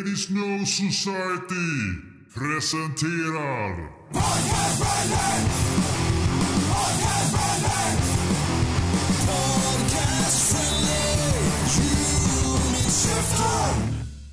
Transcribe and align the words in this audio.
Lady 0.00 0.16
Snow 0.16 0.64
Society 0.64 1.70
presenterar 2.34 3.90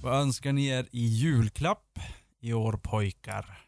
Vad 0.01 0.21
önskar 0.21 0.53
ni 0.53 0.67
er 0.67 0.85
i 0.91 1.07
julklapp 1.07 1.99
i 2.41 2.53
år 2.53 2.73
pojkar? 2.73 3.59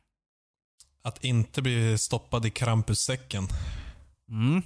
Att 1.03 1.23
inte 1.23 1.61
bli 1.61 1.97
stoppad 1.97 2.45
i 2.45 2.49
Krampussäcken. 2.49 3.47
Mm. 4.29 4.61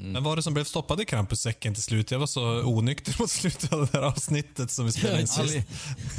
Men 0.00 0.22
var 0.24 0.36
det 0.36 0.42
som 0.42 0.54
blev 0.54 0.64
stoppad 0.64 1.00
i 1.00 1.04
Krampussäcken 1.04 1.74
till 1.74 1.82
slut? 1.82 2.10
Jag 2.10 2.18
var 2.18 2.26
så 2.26 2.62
onykter 2.64 3.16
mot 3.20 3.30
slutet 3.30 3.72
av 3.72 3.80
det 3.80 3.92
här 3.92 4.02
avsnittet 4.02 4.70
som 4.70 4.84
vi 4.86 4.92
spelade 4.92 5.20
in 5.20 5.28
Alli, 5.38 5.64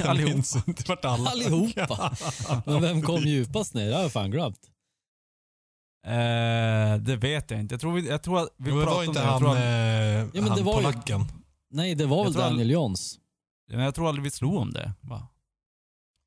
allihopa. 0.04 0.62
inte 0.66 0.84
vart 0.88 1.04
alla 1.04 1.30
Allihopa. 1.30 2.16
Men 2.66 2.82
vem 2.82 3.02
kom 3.02 3.22
djupast 3.22 3.74
ner? 3.74 3.88
Det 3.88 3.94
har 3.94 4.02
jag 4.02 4.12
fan 4.12 4.30
glömt. 4.30 4.60
Eh, 6.06 6.96
det 7.02 7.16
vet 7.16 7.50
jag 7.50 7.60
inte. 7.60 7.74
Jag 7.74 7.80
tror, 7.80 7.92
vi, 7.94 8.08
jag 8.08 8.22
tror 8.22 8.38
att 8.42 8.48
vi 8.56 8.70
Jo, 8.70 8.78
det 8.78 8.84
pratade 8.84 9.02
om 9.02 9.08
inte 9.08 9.20
det. 9.20 9.24
Jag 9.26 9.32
han, 9.32 9.40
tror, 9.40 9.50
att, 9.50 9.56
eh, 9.56 10.40
men 10.42 10.48
han 10.48 10.58
det 10.58 10.62
var 10.64 10.80
ju- 10.80 10.86
polacken. 10.86 11.24
Nej, 11.70 11.94
det 11.94 12.06
var 12.06 12.16
Jag 12.16 12.24
väl 12.24 12.32
Daniel 12.32 12.70
Johns. 12.70 13.18
men 13.70 13.80
jag 13.80 13.94
tror 13.94 14.08
aldrig 14.08 14.24
vi 14.24 14.30
slog 14.30 14.54
om 14.56 14.72
det. 14.72 14.92
Va? 15.00 15.28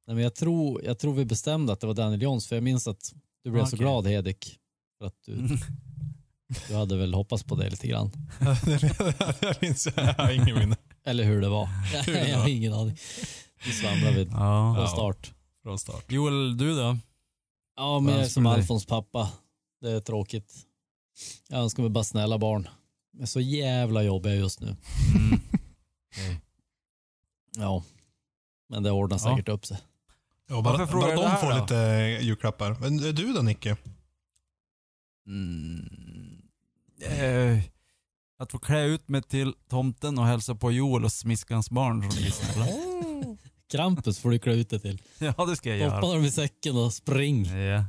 Nej, 0.07 0.15
men 0.15 0.23
jag, 0.23 0.35
tror, 0.35 0.83
jag 0.83 0.99
tror 0.99 1.13
vi 1.13 1.25
bestämde 1.25 1.73
att 1.73 1.79
det 1.79 1.87
var 1.87 1.93
Daniel 1.93 2.21
Johns, 2.21 2.47
för 2.47 2.55
jag 2.55 2.63
minns 2.63 2.87
att 2.87 3.13
du 3.43 3.51
blev 3.51 3.61
så 3.61 3.67
Okej. 3.67 3.79
glad 3.79 4.07
Hedik. 4.07 4.59
För 4.99 5.05
att 5.07 5.15
du, 5.25 5.33
du 6.67 6.75
hade 6.75 6.97
väl 6.97 7.13
hoppats 7.13 7.43
på 7.43 7.55
det 7.55 7.69
lite 7.69 7.87
grann. 7.87 8.11
jag 9.41 9.55
minns, 9.61 9.87
jag 9.95 10.13
har 10.13 10.31
ingen 10.31 10.59
minne 10.59 10.75
Eller 11.05 11.23
hur 11.23 11.41
det 11.41 11.49
var. 11.49 11.65
Hur 12.05 12.13
det 12.13 12.27
jag 12.29 12.35
har 12.35 12.41
var. 12.43 12.49
ingen 12.49 12.73
aning. 12.73 12.97
Du 13.65 13.71
svamlade 13.71 14.15
vid 14.15 14.27
Ja. 14.31 14.75
från 14.77 14.87
start. 14.87 15.33
från 15.63 15.79
start. 15.79 16.05
Joel, 16.11 16.57
du 16.57 16.75
då? 16.75 16.97
Ja, 17.75 17.99
men 17.99 18.13
jag 18.13 18.23
är 18.23 18.27
som? 18.27 18.45
Alfons 18.45 18.85
pappa. 18.85 19.31
Det 19.81 19.89
är 19.91 19.99
tråkigt. 19.99 20.53
Jag 21.49 21.59
önskar 21.59 21.83
mig 21.83 21.89
bara 21.89 22.03
snälla 22.03 22.37
barn. 22.37 22.67
Men 23.17 23.27
så 23.27 23.39
jävla 23.39 24.03
jobbiga 24.03 24.35
just 24.35 24.61
nu. 24.61 24.75
Mm. 26.27 26.35
Ja. 27.57 27.83
Men 28.69 28.83
det 28.83 28.91
ordnar 28.91 29.17
Ja. 29.17 29.19
säkert 29.35 29.49
upp 29.49 29.65
sig. 29.65 29.77
Ja, 30.49 30.61
bara, 30.61 30.77
Varför 30.77 30.91
frågar 30.91 31.15
bara 31.15 31.29
de 31.31 31.37
får 31.41 31.51
då? 31.51 31.61
lite 31.61 31.75
julklappar. 32.25 32.77
Men 32.81 32.97
du 32.97 33.33
då 33.33 33.41
Nicke? 33.41 33.77
Mm. 35.27 35.89
Eh, 37.05 37.59
att 38.39 38.51
få 38.51 38.59
klä 38.59 38.83
ut 38.85 39.09
mig 39.09 39.21
till 39.23 39.53
tomten 39.69 40.19
och 40.19 40.25
hälsa 40.25 40.55
på 40.55 40.71
Joel 40.71 41.03
och 41.05 41.11
smiskans 41.11 41.69
barn 41.69 42.11
som 42.11 42.31
snälla. 42.31 42.67
Krampus 43.71 44.19
får 44.19 44.29
du 44.31 44.39
klä 44.39 44.53
ut 44.53 44.69
dig 44.69 44.79
till. 44.79 45.01
Ja, 45.37 45.45
det 45.45 45.55
ska 45.55 45.75
jag 45.75 45.91
Hoppa 45.91 46.07
göra. 46.07 46.15
dem 46.15 46.25
i 46.25 46.31
säcken 46.31 46.77
och 46.77 46.93
spring. 46.93 47.45
Ja. 47.45 47.85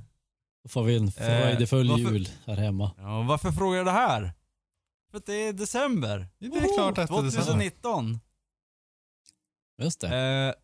Då 0.63 0.69
får 0.69 0.85
vi 0.85 0.97
en 0.97 1.13
fröjdefull 1.13 1.89
varför- 1.91 2.13
jul 2.13 2.29
här 2.47 2.57
hemma. 2.57 2.91
Ja, 2.99 3.23
varför 3.23 3.53
frågar 3.53 3.77
jag 3.77 3.87
det 3.87 3.93
här? 3.93 4.33
För 5.11 5.19
att 5.19 5.27
det 5.27 5.35
är 5.35 5.53
december. 5.53 6.29
Det 6.39 6.47
är 6.47 6.75
klart 6.75 6.99
att 6.99 7.09
det 7.11 7.17
är 7.17 7.23
december. 7.23 7.47
2019. 7.47 8.21
Just 9.83 10.01
det. 10.01 10.19
Eh, 10.19 10.55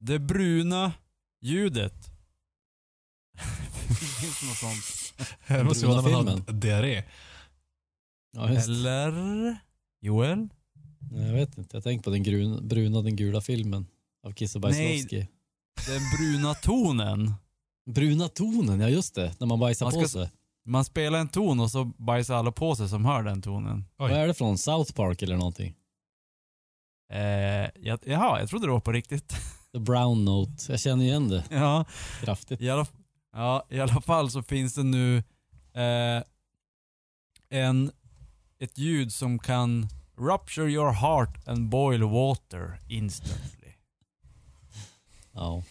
det 0.00 0.18
bruna 0.18 0.92
ljudet. 1.40 1.94
Finns 4.20 4.40
det 4.40 4.46
något 4.46 4.56
sånt? 4.56 5.03
Det 5.48 5.64
måste 5.64 5.86
vara 5.86 6.00
när 6.02 6.10
man 6.12 6.26
har 6.28 6.36
filmen. 6.36 6.60
diarré. 6.60 7.02
Ja. 8.36 8.48
Eller? 8.48 9.56
Joel? 10.00 10.48
Nej, 11.12 11.26
Jag 11.26 11.34
vet 11.34 11.58
inte. 11.58 11.76
Jag 11.76 11.84
tänkte 11.84 12.04
på 12.04 12.10
den 12.10 12.22
gruna, 12.22 12.60
bruna 12.60 13.02
den 13.02 13.16
gula 13.16 13.40
filmen 13.40 13.86
av 14.26 14.32
Kiss 14.32 14.54
och 14.54 14.60
Bajsowski. 14.60 15.28
Den 15.86 16.00
bruna 16.18 16.54
tonen. 16.54 17.34
Bruna 17.90 18.28
tonen, 18.28 18.80
ja 18.80 18.88
just 18.88 19.14
det. 19.14 19.34
När 19.40 19.46
man 19.46 19.60
bajsar 19.60 19.86
Man 19.86 19.92
på 19.92 20.08
ska- 20.08 20.18
sig. 20.18 20.30
Man 20.66 20.84
spelar 20.84 21.18
en 21.18 21.28
ton 21.28 21.60
och 21.60 21.70
så 21.70 21.84
bajsar 21.84 22.34
alla 22.34 22.52
på 22.52 22.76
sig 22.76 22.88
som 22.88 23.04
hör 23.04 23.22
den 23.22 23.42
tonen. 23.42 23.78
Oj. 23.78 24.10
Vad 24.10 24.10
är 24.10 24.26
det 24.26 24.34
från? 24.34 24.58
South 24.58 24.92
Park 24.92 25.22
eller 25.22 25.36
någonting? 25.36 25.74
Eh, 27.12 27.20
jag, 27.80 27.98
jaha, 28.06 28.40
jag 28.40 28.48
trodde 28.48 28.66
det 28.66 28.70
var 28.72 28.80
på 28.80 28.92
riktigt. 28.92 29.28
The 29.72 29.78
Brown 29.78 30.24
Note. 30.24 30.72
Jag 30.72 30.80
känner 30.80 31.04
igen 31.04 31.28
det 31.28 31.44
ja, 31.50 31.84
kraftigt. 32.20 32.60
i 32.60 32.70
alla, 32.70 32.86
ja, 33.34 33.66
i 33.70 33.80
alla 33.80 34.00
fall 34.00 34.30
så 34.30 34.42
finns 34.42 34.74
det 34.74 34.82
nu 34.82 35.16
eh, 35.74 36.22
en, 37.48 37.92
ett 38.58 38.78
ljud 38.78 39.12
som 39.12 39.38
kan 39.38 39.88
rupture 40.18 40.70
your 40.70 40.92
heart 40.92 41.48
and 41.48 41.68
boil 41.68 42.02
water 42.02 42.78
instantly. 42.88 43.68
Ja, 45.32 45.62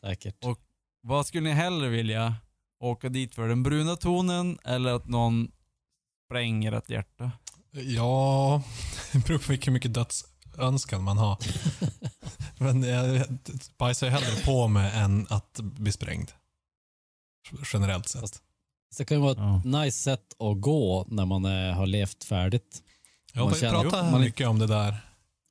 säkert. 0.00 0.44
Och- 0.44 0.60
Vad 1.00 1.26
skulle 1.26 1.48
ni 1.48 1.54
hellre 1.54 1.88
vilja? 1.88 2.36
Åka 2.80 3.08
dit 3.08 3.34
för 3.34 3.48
den 3.48 3.62
bruna 3.62 3.96
tonen 3.96 4.58
eller 4.64 4.92
att 4.94 5.08
någon 5.08 5.50
spränger 6.26 6.72
ett 6.72 6.90
hjärta? 6.90 7.32
Ja, 7.70 8.62
det 9.12 9.26
beror 9.26 9.38
på 9.38 9.44
vilken 9.52 9.72
mycket 9.72 9.94
dödsönskan 9.94 11.02
man 11.02 11.18
har. 11.18 11.38
Men 12.58 12.82
jag 12.82 13.26
bajsar 13.78 14.08
hellre 14.08 14.44
på 14.44 14.68
mig 14.68 14.90
än 14.94 15.26
att 15.30 15.60
bli 15.60 15.92
sprängd. 15.92 16.30
Generellt 17.72 18.08
sett. 18.08 18.20
Fast- 18.20 18.34
Så 18.90 18.98
det 19.02 19.04
kan 19.04 19.16
ju 19.16 19.22
vara 19.22 19.32
ett 19.32 19.38
Ja. 19.64 19.80
nice 19.84 19.98
sätt 19.98 20.34
att 20.38 20.60
gå 20.60 21.04
när 21.08 21.26
man 21.26 21.44
är, 21.44 21.72
har 21.72 21.86
levt 21.86 22.24
färdigt. 22.24 22.82
Jag 23.32 23.44
man 23.44 23.54
känner- 23.54 23.72
pratat 23.82 24.00
Jo, 24.04 24.10
man- 24.10 24.20
mycket 24.20 24.48
om 24.48 24.58
det 24.58 24.66
där. 24.66 24.90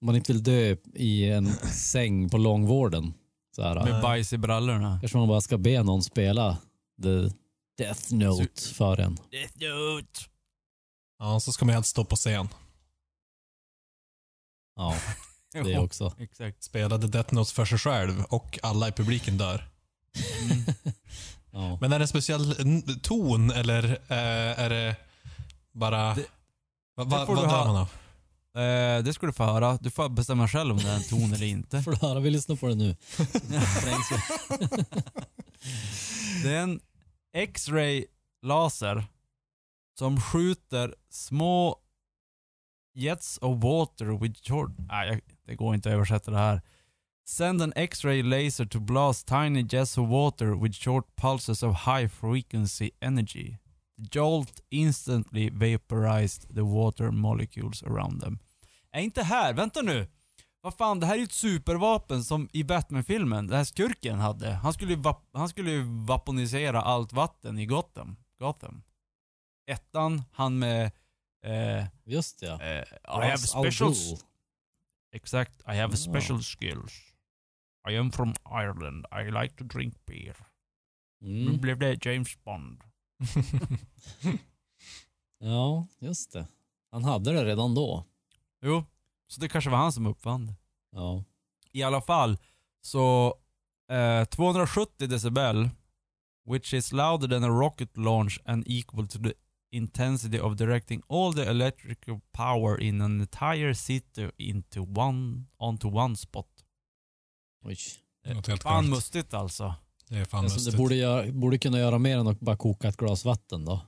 Om 0.01 0.05
man 0.05 0.15
inte 0.15 0.33
vill 0.33 0.43
dö 0.43 0.75
i 0.93 1.29
en 1.31 1.47
säng 1.73 2.29
på 2.29 2.37
långvården. 2.37 3.13
Så 3.55 3.61
här, 3.63 3.83
Med 3.83 4.01
bajs 4.01 4.33
i 4.33 4.37
brallorna. 4.37 4.97
kanske 5.01 5.17
man 5.17 5.27
bara 5.27 5.41
ska 5.41 5.57
be 5.57 5.83
någon 5.83 6.03
spela 6.03 6.57
the 7.03 7.29
Death 7.77 8.13
Note 8.13 8.61
för 8.73 8.99
en. 8.99 9.17
Death 9.31 9.53
Note. 9.57 10.19
Ja, 11.19 11.39
så 11.39 11.51
ska 11.51 11.65
man 11.65 11.75
helst 11.75 11.89
stå 11.89 12.05
på 12.05 12.15
scen. 12.15 12.47
Ja, 14.75 14.95
det 15.63 15.77
också. 15.79 16.13
Exakt. 16.19 16.63
Spelade 16.63 17.07
Death 17.07 17.33
Notes 17.33 17.53
för 17.53 17.65
sig 17.65 17.77
själv 17.77 18.23
och 18.29 18.59
alla 18.63 18.87
i 18.87 18.91
publiken 18.91 19.37
dör. 19.37 19.69
Mm. 20.41 20.63
Ja. 21.55 21.77
Men 21.81 21.93
är 21.93 21.99
det 21.99 22.03
en 22.03 22.07
speciell 22.07 22.55
ton 23.01 23.51
eller 23.51 23.83
eh, 23.91 24.59
är 24.59 24.69
det 24.69 24.95
bara... 25.73 26.15
Det- 26.15 26.25
Va, 26.97 27.03
det 27.03 27.09
va, 27.09 27.25
vad 27.25 27.37
ha. 27.37 27.65
man 27.65 27.75
av? 27.75 27.89
Eh, 28.63 29.03
det 29.03 29.13
ska 29.13 29.25
du 29.25 29.33
få 29.33 29.43
höra. 29.43 29.77
Du 29.81 29.91
får 29.91 30.09
bestämma 30.09 30.47
själv 30.47 30.71
om 30.71 30.77
det 30.77 30.89
är 30.89 30.95
en 30.95 31.03
ton 31.03 31.33
eller 31.33 31.45
inte. 31.45 31.81
Får 31.83 31.91
du 31.91 31.97
höra? 31.97 32.19
Vi 32.19 32.29
lyssnar 32.29 32.55
på 32.55 32.67
det 32.67 32.75
nu. 32.75 32.95
Det 36.43 36.55
är 36.55 36.61
en 36.63 36.79
X-ray 37.33 38.05
laser 38.41 39.05
som 39.99 40.21
skjuter 40.21 40.95
små 41.09 41.79
jets 42.93 43.37
of 43.41 43.63
water 43.63 44.05
with 44.05 44.41
short... 44.43 44.71
Nej, 44.77 45.21
det 45.45 45.55
går 45.55 45.75
inte 45.75 45.89
att 45.89 45.93
översätta 45.95 46.31
det 46.31 46.37
här. 46.37 46.61
Send 47.27 47.61
an 47.61 47.73
X-ray 47.75 48.21
laser 48.21 48.65
to 48.65 48.79
blast 48.79 49.27
tiny 49.27 49.63
jets 49.63 49.97
of 49.97 50.09
water 50.09 50.55
with 50.55 50.75
short 50.75 51.05
pulses 51.15 51.63
of 51.63 51.75
high 51.75 52.07
frequency 52.07 52.91
energy. 53.01 53.57
The 53.97 54.07
jolt 54.11 54.61
instantly 54.69 55.49
vaporized 55.49 56.55
the 56.55 56.63
water 56.63 57.11
molecules 57.11 57.83
around 57.83 58.21
them. 58.21 58.39
Är 58.91 59.01
inte 59.01 59.23
här, 59.23 59.53
vänta 59.53 59.81
nu! 59.81 60.07
Vad 60.61 60.73
fan, 60.73 60.99
det 60.99 61.05
här 61.05 61.13
är 61.13 61.17
ju 61.17 61.23
ett 61.23 61.31
supervapen 61.31 62.23
som 62.23 62.49
i 62.53 62.63
Batman-filmen, 62.63 63.47
den 63.47 63.57
här 63.57 63.63
skurken 63.63 64.19
hade. 64.19 64.51
Han 64.51 64.73
skulle 64.73 65.13
han 65.33 65.49
skulle 65.49 65.83
vaponisera 65.83 66.81
allt 66.81 67.13
vatten 67.13 67.59
i 67.59 67.65
Gotham. 67.65 68.15
Gotham. 68.39 68.83
Ettan, 69.67 70.23
han 70.31 70.59
med... 70.59 70.91
Eh, 71.45 71.85
Just 72.05 72.41
ja. 72.41 72.61
eh, 72.61 72.79
I 72.79 72.85
have 73.03 73.33
Ra's 73.33 73.57
al 73.57 73.63
special... 73.63 73.93
Ghul. 73.93 74.19
Exakt, 75.11 75.59
I 75.67 75.77
have 75.77 75.97
special 75.97 76.41
skills. 76.41 77.14
I 77.89 77.97
am 77.97 78.11
from 78.11 78.33
Ireland, 78.51 79.05
I 79.11 79.31
like 79.43 79.55
to 79.57 79.63
drink 79.63 79.93
beer. 80.05 80.35
Nu 81.21 81.49
Mm. 81.49 81.61
blev 81.61 81.79
det 81.79 82.05
James 82.05 82.43
Bond. 82.43 82.81
Ja, 85.39 85.87
just 85.99 86.31
det. 86.31 86.47
Han 86.91 87.03
hade 87.03 87.31
det 87.33 87.45
redan 87.45 87.75
då. 87.75 88.05
Jo, 88.61 88.83
så 89.27 89.41
det 89.41 89.49
kanske 89.49 89.69
var 89.69 89.77
han 89.77 89.91
som 89.93 90.05
uppfann 90.05 90.45
det. 90.47 90.55
Ja. 90.91 91.23
I 91.71 91.83
alla 91.83 92.01
fall, 92.01 92.37
så 92.81 93.33
eh, 93.91 94.25
270 94.25 95.07
decibel, 95.07 95.69
which 96.45 96.73
is 96.73 96.91
louder 96.91 97.27
than 97.27 97.43
a 97.43 97.47
rocket 97.59 97.97
launch 97.97 98.39
and 98.45 98.63
equal 98.67 99.07
to 99.07 99.19
the 99.19 99.33
intensity 99.71 100.39
of 100.39 100.55
directing 100.55 101.01
all 101.09 101.33
the 101.33 101.43
electrical 101.49 102.19
power 102.31 102.81
in 102.81 103.01
an 103.01 103.21
entire 103.21 103.73
city 103.73 104.29
into 104.37 104.81
one, 104.81 105.45
onto 105.57 105.97
one 105.97 106.15
spot. 106.15 106.54
Oj. 107.65 107.77
Det 108.23 108.33
låter 108.33 108.51
helt 108.51 108.63
Fan 108.63 108.89
mustigt 108.89 109.33
alltså. 109.33 109.75
Det 110.09 110.17
är 110.17 110.25
fan 110.25 110.43
Alltså, 110.43 110.55
lustigt. 110.57 110.73
det 110.73 110.77
borde, 110.77 110.95
göra, 110.95 111.31
borde 111.31 111.57
kunna 111.57 111.79
göra 111.79 111.97
mer 111.97 112.17
än 112.17 112.27
att 112.27 112.39
bara 112.39 112.57
koka 112.57 112.87
ett 112.87 112.97
glas 112.97 113.25
vatten 113.25 113.65
då. 113.65 113.81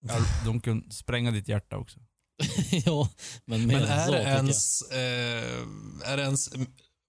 Ja, 0.00 0.14
De 0.44 0.60
kan 0.60 0.90
spränga 0.90 1.30
ditt 1.30 1.48
hjärta 1.48 1.76
också. 1.76 2.00
ja, 2.84 3.08
men 3.44 3.66
mer 3.66 3.74
Men 3.74 3.82
än 3.82 3.88
är 3.88 4.06
så 4.06 4.12
det 4.12 4.22
ens... 4.22 4.82
Eh, 4.82 5.62
är 6.04 6.16
det 6.16 6.22
ens 6.22 6.50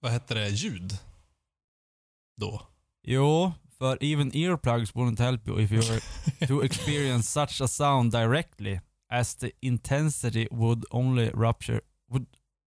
vad 0.00 0.12
heter 0.12 0.34
det, 0.34 0.48
ljud. 0.48 0.98
Då. 2.36 2.62
Jo, 3.02 3.52
för 3.78 4.04
even 4.04 4.36
earplugs 4.36 4.92
wouldn't 4.92 5.18
help 5.18 5.48
you 5.48 5.60
if 5.60 5.72
you 5.72 5.82
were 5.82 6.00
to 6.46 6.64
experience 6.64 7.30
such 7.30 7.60
a 7.60 7.68
sound 7.68 8.12
directly, 8.12 8.80
as 9.12 9.34
the 9.36 9.50
intensity 9.60 10.48
would 10.50 10.84
only 10.90 11.30
rupture 11.30 11.80
would 12.10 12.26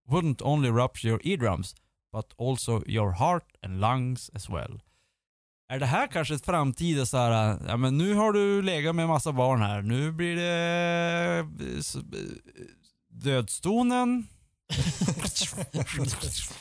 wouldn't 0.09 0.41
only 0.41 0.69
rupture 0.69 1.09
your 1.09 1.21
eardrums, 1.23 1.75
but 2.13 2.33
also 2.39 2.83
your 2.87 3.11
heart 3.11 3.45
and 3.61 3.81
lungs 3.81 4.31
as 4.33 4.49
well. 4.49 4.81
Är 5.69 5.79
det 5.79 5.85
här 5.85 6.07
kanske 6.07 6.35
ett 6.35 6.45
framtida 6.45 7.05
så 7.05 7.17
här, 7.17 7.59
ja 7.67 7.77
men 7.77 7.97
nu 7.97 8.13
har 8.13 8.33
du 8.33 8.61
legat 8.61 8.95
med 8.95 9.07
massa 9.07 9.31
barn 9.31 9.61
här, 9.61 9.81
nu 9.81 10.11
blir 10.11 10.35
det 10.35 10.43
eh, 11.29 11.39
eh, 11.39 12.25
dödstonen. 13.09 14.27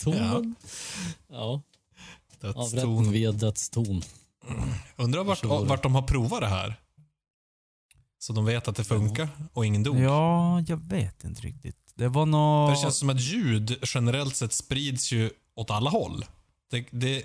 Tonen. 0.03 0.55
Ja, 1.29 1.63
avrättning 2.43 2.73
Dödston. 2.73 3.13
via 3.13 3.33
dödston. 3.33 4.03
Undrar 4.97 5.25
vart, 5.25 5.45
vart 5.45 5.83
de 5.83 5.95
har 5.95 6.03
provat 6.03 6.41
det 6.41 6.49
här. 6.49 6.77
Så 8.19 8.33
de 8.33 8.45
vet 8.45 8.69
att 8.69 8.77
det 8.77 8.85
funkar 8.85 9.29
och 9.53 9.67
ingen 9.67 9.83
dog. 9.83 9.99
Ja, 9.99 10.61
jag 10.61 10.89
vet 10.89 11.25
inte 11.25 11.43
riktigt. 11.43 11.77
Det 11.95 12.09
var 12.09 12.27
För 12.27 12.31
nå... 12.31 12.71
det 12.71 12.77
känns 12.77 12.97
som 12.99 13.11
att 13.11 13.21
ljud 13.21 13.79
generellt 13.83 14.37
sett 14.37 14.53
sprids 14.53 15.13
ju 15.13 15.31
åt 15.55 15.71
alla 15.71 15.91
håll. 15.91 16.25
Det, 16.71 16.87
det, 16.91 17.25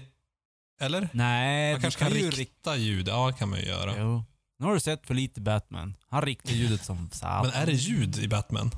eller? 0.80 1.10
Nej, 1.14 1.74
Man 1.74 1.82
kanske 1.82 2.00
kan 2.00 2.14
ju 2.14 2.30
rikta 2.32 2.76
ljud. 2.76 3.08
Ja, 3.08 3.32
kan 3.32 3.50
man 3.50 3.60
ju 3.60 3.66
göra. 3.66 3.94
Jo. 3.98 4.24
Nu 4.60 4.66
har 4.66 4.74
du 4.74 4.80
sett 4.80 5.08
för 5.08 5.14
lite 5.14 5.42
Batman. 5.42 5.96
Han 6.10 6.22
riktar 6.22 6.52
ljudet 6.52 6.86
som 6.86 7.10
satan. 7.12 7.46
Men 7.46 7.62
är 7.62 7.66
det 7.66 7.72
ljud 7.72 8.18
i 8.18 8.28
Batman? 8.28 8.72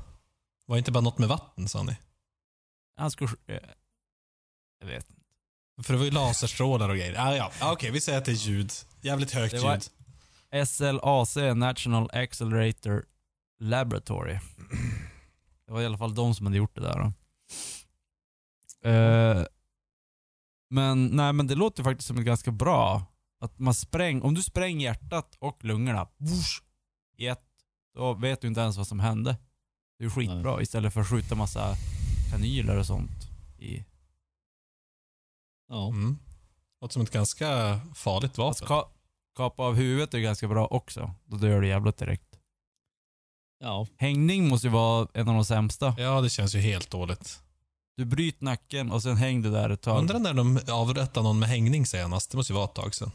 Var 0.66 0.78
inte 0.78 0.92
bara 0.92 1.00
något 1.00 1.18
med 1.18 1.28
vatten, 1.28 1.68
sa 1.68 1.82
ni? 1.82 1.96
Han 2.96 3.10
skulle... 3.10 3.30
eh, 3.46 3.56
Jag 4.80 4.86
vet 4.86 5.10
inte. 5.10 5.22
För 5.82 5.92
det 5.92 5.98
var 5.98 6.04
ju 6.04 6.10
laserstrålar 6.10 6.88
och 6.88 6.96
grejer. 6.96 7.14
Ah, 7.18 7.36
ja, 7.36 7.52
ah, 7.60 7.72
okej. 7.72 7.90
vi 7.90 8.00
säger 8.00 8.18
att 8.18 8.24
det 8.24 8.32
är 8.32 8.34
ljud. 8.34 8.72
Jävligt 9.00 9.30
högt 9.32 9.54
Det 9.54 9.80
ljud. 10.52 10.68
SLAC, 10.68 11.36
National 11.56 12.10
Accelerator 12.12 13.04
Laboratory. 13.60 14.38
Det 15.66 15.72
var 15.72 15.80
i 15.82 15.86
alla 15.86 15.98
fall 15.98 16.14
de 16.14 16.34
som 16.34 16.46
hade 16.46 16.58
gjort 16.58 16.74
det 16.74 16.80
där. 16.80 16.98
Då. 16.98 17.12
Eh, 18.84 19.44
men 20.70 21.06
nej, 21.06 21.32
men 21.32 21.46
det 21.46 21.54
låter 21.54 21.82
faktiskt 21.82 22.08
som 22.08 22.18
ett 22.18 22.24
ganska 22.24 22.50
bra. 22.50 23.02
Att 23.40 23.58
man 23.58 23.74
spräng, 23.74 24.22
om 24.22 24.34
du 24.34 24.42
spränger 24.42 24.84
hjärtat 24.84 25.36
och 25.38 25.64
lungorna 25.64 26.08
whoosh, 26.16 26.62
i 27.16 27.26
ett, 27.26 27.44
då 27.94 28.14
vet 28.14 28.40
du 28.40 28.48
inte 28.48 28.60
ens 28.60 28.76
vad 28.76 28.86
som 28.86 29.00
hände. 29.00 29.36
Det 29.98 30.04
är 30.04 30.10
skitbra 30.10 30.62
istället 30.62 30.92
för 30.94 31.00
att 31.00 31.08
skjuta 31.08 31.34
massa 31.34 31.76
kanyler 32.30 32.78
och 32.78 32.86
sånt 32.86 33.10
i 33.58 33.84
Ja. 35.68 35.88
Mm. 35.88 36.18
Låter 36.80 36.92
som 36.92 37.02
ett 37.02 37.10
ganska 37.10 37.80
farligt 37.94 38.30
Att 38.30 38.38
vapen. 38.38 38.66
ka 38.68 38.88
kapa 39.36 39.62
av 39.62 39.74
huvudet 39.74 40.14
är 40.14 40.18
ganska 40.18 40.48
bra 40.48 40.66
också. 40.66 41.14
Då 41.24 41.36
dör 41.36 41.60
du 41.60 41.68
jävligt 41.68 41.96
direkt. 41.96 42.38
ja. 43.60 43.86
Hängning 43.96 44.48
måste 44.48 44.66
ju 44.66 44.72
vara 44.72 45.08
en 45.14 45.28
av 45.28 45.34
de 45.34 45.44
sämsta. 45.44 45.94
Ja, 45.98 46.20
det 46.20 46.30
känns 46.30 46.54
ju 46.54 46.58
helt 46.58 46.90
dåligt. 46.90 47.42
Du 48.00 48.06
bryter 48.06 48.44
nacken 48.44 48.90
och 48.90 49.02
sen 49.02 49.16
häng 49.16 49.42
du 49.42 49.50
där 49.50 49.70
ett 49.70 49.82
tag. 49.82 49.98
Undrar 49.98 50.18
när 50.18 50.34
de 50.34 50.60
avrättade 50.68 51.24
någon 51.24 51.38
med 51.38 51.48
hängning 51.48 51.86
senast. 51.86 52.30
Det 52.30 52.36
måste 52.36 52.52
ju 52.52 52.54
vara 52.54 52.64
ett 52.64 52.74
tag 52.74 52.94
sedan. 52.94 53.10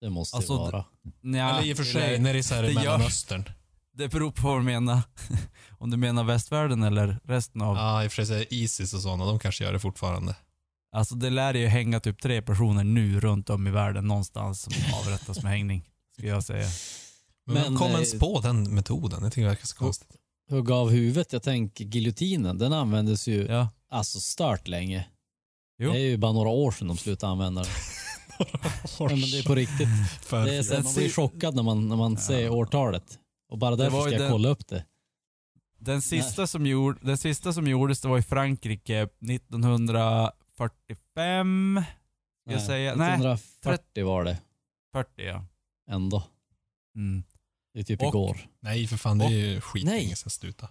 Det 0.00 0.10
måste 0.10 0.36
Alltså, 0.36 0.52
det 0.52 0.72
vara. 0.72 0.84
Nja, 1.20 1.50
Eller 1.50 1.68
i 1.68 1.72
och 1.72 1.76
för 1.76 1.84
sig, 1.84 2.12
det, 2.12 2.22
när 2.22 2.32
det 2.32 2.38
är 2.38 2.42
så 2.42 2.54
här 2.54 2.62
det 2.62 2.70
i 2.70 2.74
Mellanöstern. 2.74 3.44
det 3.94 4.08
beror 4.08 4.30
på 4.30 4.48
vad 4.48 4.58
du 4.58 4.62
menar. 4.62 5.02
Om 5.78 5.90
du 5.90 5.96
menar 5.96 6.24
västvärlden 6.24 6.82
eller 6.82 7.20
resten 7.24 7.62
av... 7.62 7.76
Ja, 7.76 8.04
i 8.04 8.08
och 8.08 8.12
för 8.12 8.24
sig 8.24 8.46
Isis 8.50 8.94
och 8.94 9.00
sådana, 9.00 9.24
de 9.24 9.38
kanske 9.38 9.64
gör 9.64 9.72
det 9.72 9.80
fortfarande. 9.80 10.36
Alltså 10.92 11.14
det 11.14 11.30
lär 11.30 11.54
ju 11.54 11.66
hänga 11.66 12.00
typ 12.00 12.22
tre 12.22 12.42
personer 12.42 12.84
nu 12.84 13.20
runt 13.20 13.50
om 13.50 13.66
i 13.66 13.70
världen 13.70 14.06
någonstans 14.06 14.62
som 14.62 14.72
avrättas 14.94 15.42
med 15.42 15.52
hängning. 15.52 15.88
Skulle 16.12 16.28
jag 16.28 16.44
säga. 16.44 16.68
Men, 17.46 17.54
Men, 17.54 17.76
kom 17.76 17.86
eh, 17.86 17.94
ens 17.94 18.18
på 18.18 18.40
den 18.40 18.74
metoden? 18.74 19.22
Jag 19.22 19.32
tycker 19.32 19.42
det 19.42 19.48
verkar 19.48 19.66
så 19.66 19.76
konstigt. 19.76 20.16
Hugga 20.52 20.74
av 20.74 20.90
huvudet, 20.90 21.32
jag 21.32 21.42
tänker 21.42 21.84
giljotinen, 21.84 22.58
den 22.58 22.72
användes 22.72 23.28
ju 23.28 23.46
Ja. 23.46 23.68
alltså 23.88 24.20
stört 24.20 24.68
länge. 24.68 25.06
Jo. 25.78 25.92
Det 25.92 25.98
är 25.98 26.10
ju 26.10 26.16
bara 26.16 26.32
några 26.32 26.48
år 26.48 26.70
sedan 26.70 26.88
de 26.88 26.96
slutade 26.96 27.32
använda 27.32 27.62
den. 27.62 27.70
Ja, 28.98 29.08
men 29.08 29.20
det 29.20 29.38
är 29.38 29.46
på 29.46 29.54
riktigt. 29.54 29.88
Det 30.30 30.36
är 30.56 30.62
så, 30.62 30.74
man 30.82 30.94
blir 30.94 31.10
chockad 31.10 31.54
när 31.54 31.62
man, 31.62 31.88
när 31.88 31.96
man 31.96 32.16
ser 32.16 32.50
årtalet. 32.50 33.18
Och 33.48 33.58
bara 33.58 33.76
därför 33.76 34.00
ska 34.00 34.10
jag 34.10 34.20
den- 34.20 34.30
kolla 34.30 34.48
upp 34.48 34.66
det. 34.68 34.84
Den 35.78 36.02
sista, 36.02 36.46
som 36.46 36.66
gjord, 36.66 36.98
den 37.02 37.18
sista 37.18 37.52
som 37.52 37.66
gjordes 37.66 38.00
det 38.00 38.08
var 38.08 38.18
i 38.18 38.22
Frankrike 38.22 39.08
1945. 39.20 41.82
Ska 42.46 42.52
jag 42.52 42.62
säga? 42.62 42.94
Nej, 42.94 43.08
1940 43.08 44.04
var 44.06 44.24
det 44.24 44.38
40 44.92 45.10
ja. 45.16 45.44
ändå. 45.90 46.22
Mm. 46.96 47.22
Det 47.74 47.80
är 47.80 47.84
typ 47.84 48.02
Och- 48.02 48.08
igår. 48.08 48.36
Nej, 48.60 48.86
för 48.86 48.96
fan, 48.96 49.18
det 49.18 49.24
är 49.24 49.30
ju 49.30 49.60
skitlänge 49.60 50.16
sedan 50.16 50.30
sluta. 50.30 50.68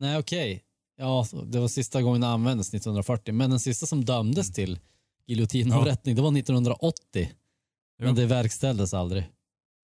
Nej, 0.00 0.18
okej. 0.18 0.64
Ja, 0.96 1.26
det 1.46 1.58
var 1.60 1.68
sista 1.68 2.02
gången 2.02 2.20
det 2.20 2.28
användes 2.28 2.68
1940. 2.74 3.34
Men 3.34 3.50
den 3.50 3.60
sista 3.60 3.86
som 3.86 4.04
dömdes 4.04 4.52
till 4.52 4.78
giljotinavrättning, 5.26 6.14
det 6.16 6.22
var 6.22 6.32
1980. 6.38 7.32
Men 7.98 8.08
Jo. 8.08 8.14
det 8.14 8.26
verkställdes 8.26 8.94
aldrig. 8.94 9.28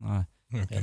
Nej. 0.01 0.25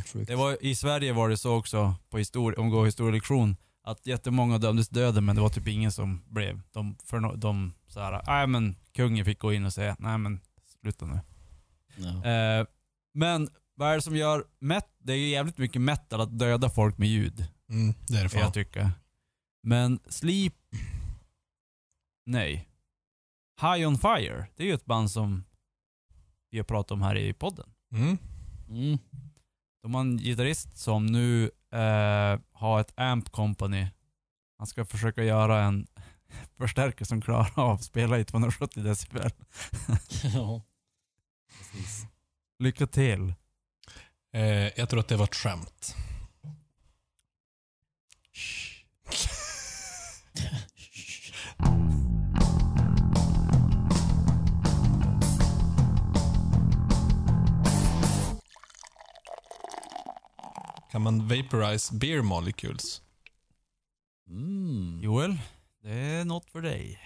Sjukt. 0.06 0.28
Det 0.28 0.36
var, 0.36 0.58
I 0.66 0.76
Sverige 0.76 1.14
var 1.14 1.30
det 1.30 1.38
så 1.38 1.56
också, 1.56 1.96
på 2.10 2.18
histori- 2.18 2.56
om 2.58 2.70
går 2.70 2.86
historielektion, 2.86 3.56
att 3.84 4.06
jättemånga 4.08 4.58
dömdes 4.58 4.90
döden 4.90 5.26
men 5.26 5.36
det 5.36 5.42
var 5.42 5.50
typ 5.50 5.68
ingen 5.68 5.92
som 5.92 6.24
blev. 6.30 6.62
De, 6.72 6.98
för 7.04 7.20
no, 7.20 7.36
de 7.36 7.74
så 7.88 8.00
här, 8.00 8.24
nej 8.28 8.48
men 8.48 8.76
kungen 8.92 9.26
fick 9.26 9.40
gå 9.40 9.54
in 9.54 9.66
och 9.66 9.74
säga, 9.74 9.96
nej 10.00 10.18
men 10.18 10.40
sluta 10.82 11.06
nu. 11.06 11.20
Ja. 11.98 12.30
Eh, 12.32 12.66
men 13.14 13.50
vad 13.82 13.90
är 13.92 13.96
det 13.96 14.02
som 14.02 14.16
gör 14.16 14.46
met 14.60 14.86
Det 15.00 15.14
är 15.14 15.18
ju 15.18 15.28
jävligt 15.28 15.58
mycket 15.58 15.82
metal 15.82 16.22
att 16.22 16.40
döda 16.40 16.70
folk 16.70 16.98
med 16.98 17.08
ljud, 17.10 17.48
Mm, 17.70 17.94
det 18.08 18.18
är 18.18 18.24
det 18.24 18.30
kan 18.30 18.40
jag 18.40 18.46
fan. 18.46 18.54
tycka. 18.54 18.92
Men 19.64 20.00
Sleep... 20.08 20.54
Nej. 22.26 22.68
High 23.62 23.88
On 23.88 23.98
Fire, 23.98 24.48
det 24.56 24.64
är 24.64 24.68
ju 24.68 24.74
ett 24.74 24.86
band 24.86 25.12
som 25.12 25.44
vi 26.50 26.58
har 26.58 26.64
pratat 26.66 26.92
om 26.92 27.02
här 27.02 27.16
i 27.18 27.34
podden. 27.34 27.70
Mm. 27.94 28.18
Mm. 28.70 28.98
De 29.84 29.94
har 29.94 30.02
en 30.02 30.18
gitarrist 30.18 30.78
som 30.78 31.06
nu 31.06 31.44
eh, 31.72 32.40
har 32.52 32.82
ett 32.82 32.94
amp 33.00 33.30
company. 33.32 33.88
Han 34.58 34.68
ska 34.68 34.86
försöka 34.86 35.24
göra 35.24 35.64
en 35.64 35.88
förstärkare 36.58 37.06
som 37.06 37.22
klarar 37.22 37.60
av 37.60 37.72
att 37.72 37.84
spela 37.84 38.20
i 38.20 38.26
270 38.26 38.84
decibel. 38.84 39.32
ja. 40.34 40.62
Precis. 41.58 42.06
Lycka 42.60 42.88
till. 42.88 43.34
Eh, 44.34 44.80
jag 44.80 44.90
tror 44.90 45.00
att 45.00 45.08
det 45.08 45.18
var 45.18 45.24
ett 45.24 45.36
skämt. 45.36 45.96
Kan 60.92 61.02
man 61.02 61.28
vaporize 61.28 61.96
beer 61.96 62.22
molecules? 62.22 63.02
Mm. 64.28 65.00
Joel, 65.04 65.38
det 65.84 65.90
är 65.90 66.26
något 66.26 66.50
för 66.50 66.62
dig. 66.62 67.00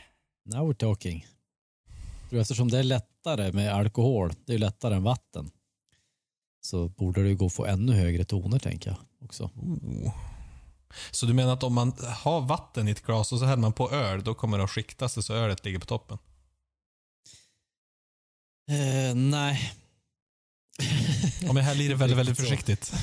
Now 0.46 0.72
we're 0.72 0.78
talking. 0.78 1.26
Tror 2.30 2.42
eftersom 2.42 2.68
det 2.68 2.80
är 2.80 2.84
lättare 2.84 3.52
med 3.52 3.74
alkohol, 3.74 4.34
det 4.46 4.54
är 4.54 4.58
lättare 4.58 4.96
än 4.96 5.04
vatten, 5.04 5.52
så 6.66 6.88
borde 6.90 7.24
det 7.24 7.34
gå 7.34 7.46
att 7.46 7.54
få 7.54 7.66
ännu 7.66 7.94
högre 7.94 8.24
toner 8.24 8.60
tänker 8.60 8.90
jag 8.90 8.98
också. 9.26 9.44
Oh. 9.44 10.14
Så 11.12 11.26
du 11.26 11.34
menar 11.34 11.54
att 11.54 11.64
om 11.64 11.74
man 11.74 11.94
har 12.24 12.42
vatten 12.42 12.88
i 12.88 12.92
ett 12.92 13.06
glas 13.06 13.32
och 13.32 13.40
så 13.40 13.46
häller 13.46 13.62
man 13.62 13.74
på 13.74 13.92
öl, 13.92 14.24
då 14.24 14.34
kommer 14.34 14.58
det 14.58 14.64
att 14.64 14.72
skikta 14.72 15.10
sig 15.10 15.24
så 15.24 15.34
ölet 15.34 15.66
ligger 15.66 15.80
på 15.80 15.86
toppen? 15.86 16.18
Eh, 18.72 19.16
nej. 19.16 19.74
Om 21.50 21.58
jag 21.58 21.64
häller 21.64 21.84
i 21.84 21.88
det 21.88 21.96
väldigt, 21.96 22.18
väldigt 22.18 22.38
försiktigt. 22.40 22.94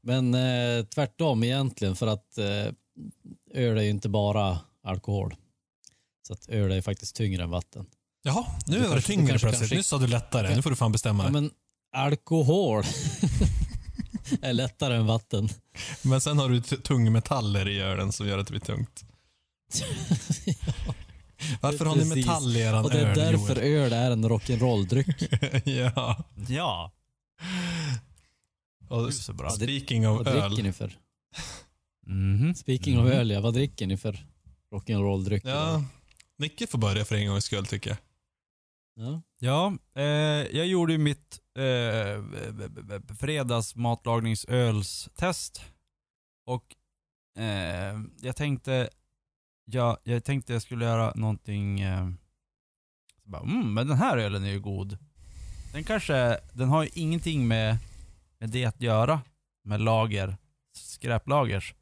Men 0.00 0.34
eh, 0.34 0.84
tvärtom 0.84 1.44
egentligen 1.44 1.96
för 1.96 2.06
att 2.06 2.38
eh, 2.38 2.72
öl 3.54 3.78
är 3.78 3.82
ju 3.82 3.90
inte 3.90 4.08
bara 4.08 4.58
alkohol. 4.82 5.36
Så 6.26 6.32
att 6.32 6.48
öl 6.48 6.72
är 6.72 6.82
faktiskt 6.82 7.16
tyngre 7.16 7.42
än 7.42 7.50
vatten. 7.50 7.86
Jaha, 8.22 8.46
nu 8.66 8.86
är 8.86 8.94
det 8.94 9.02
tyngre 9.02 9.38
plötsligt. 9.38 9.70
Nu 9.70 9.82
sa 9.82 9.98
du 9.98 10.06
lättare. 10.06 10.56
Nu 10.56 10.62
får 10.62 10.70
du 10.70 10.76
fan 10.76 10.92
bestämma 10.92 11.24
Ja, 11.24 11.30
dig. 11.30 11.42
men 11.42 11.50
alkohol 11.96 12.84
är 14.42 14.52
lättare 14.52 14.96
än 14.96 15.06
vatten. 15.06 15.48
Men 16.02 16.20
sen 16.20 16.38
har 16.38 16.48
du 16.48 16.60
tungmetaller 16.60 17.68
i 17.68 17.80
ölen 17.80 18.12
som 18.12 18.28
gör 18.28 18.38
att 18.38 18.46
det 18.46 18.50
blir 18.52 18.60
tungt. 18.60 19.04
Varför 21.60 21.84
har 21.84 21.96
ni 21.96 22.04
metall 22.04 22.56
i 22.56 22.60
eran 22.60 22.84
Och 22.84 22.90
det 22.90 22.98
är 23.00 23.06
öl, 23.06 23.14
därför 23.16 23.54
Joel? 23.62 23.76
öl 23.82 23.92
är 23.92 24.10
en 24.10 24.24
rock'n'roll-dryck. 24.28 25.28
ja. 25.64 26.24
Ja. 26.48 26.92
Och 28.88 29.14
så 29.14 29.32
bra. 29.32 29.50
speaking 29.50 30.06
Vad 30.06 30.20
of 30.20 30.26
dricker 30.26 30.40
öl. 30.44 30.62
ni 30.62 30.72
för? 30.72 30.92
Mhm. 32.06 32.54
Speaking 32.54 32.98
of 33.00 33.06
öl, 33.10 33.30
ja, 33.30 33.40
vad 33.40 33.54
dricker 33.54 33.86
ni 33.86 33.96
för 33.96 34.26
rock'n'roll-dryck? 34.72 35.40
Ja, 35.44 35.84
Nicke 36.38 36.66
får 36.66 36.78
börja 36.78 37.04
för 37.04 37.14
en 37.14 37.28
gångs 37.28 37.44
skull 37.44 37.66
tycker 37.66 37.90
jag. 37.90 37.98
Ja. 38.98 39.22
Ja, 39.38 39.76
eh, 39.94 40.04
jag 40.56 40.66
gjorde 40.66 40.92
ju 40.92 40.98
mitt 40.98 41.40
eh, 41.54 42.24
fredagsmatlagningsölstest. 43.18 45.64
Och 46.46 46.76
eh, 47.38 48.00
jag 48.20 48.36
tänkte, 48.36 48.88
ja, 49.64 49.98
jag 50.02 50.24
tänkte 50.24 50.52
jag 50.52 50.62
skulle 50.62 50.84
göra 50.84 51.12
någonting, 51.14 51.80
eh, 51.80 52.08
så 53.22 53.30
bara, 53.30 53.42
mm, 53.42 53.74
men 53.74 53.88
den 53.88 53.96
här 53.96 54.16
ölen 54.16 54.44
är 54.44 54.50
ju 54.50 54.60
god. 54.60 54.98
Den 55.72 55.84
kanske, 55.84 56.40
den 56.52 56.68
har 56.68 56.82
ju 56.82 56.90
ingenting 56.94 57.48
med, 57.48 57.78
med 58.38 58.50
det 58.50 58.64
att 58.64 58.80
göra, 58.80 59.20
med 59.64 59.80
lager, 59.80 60.36
skräplagers. 60.76 61.74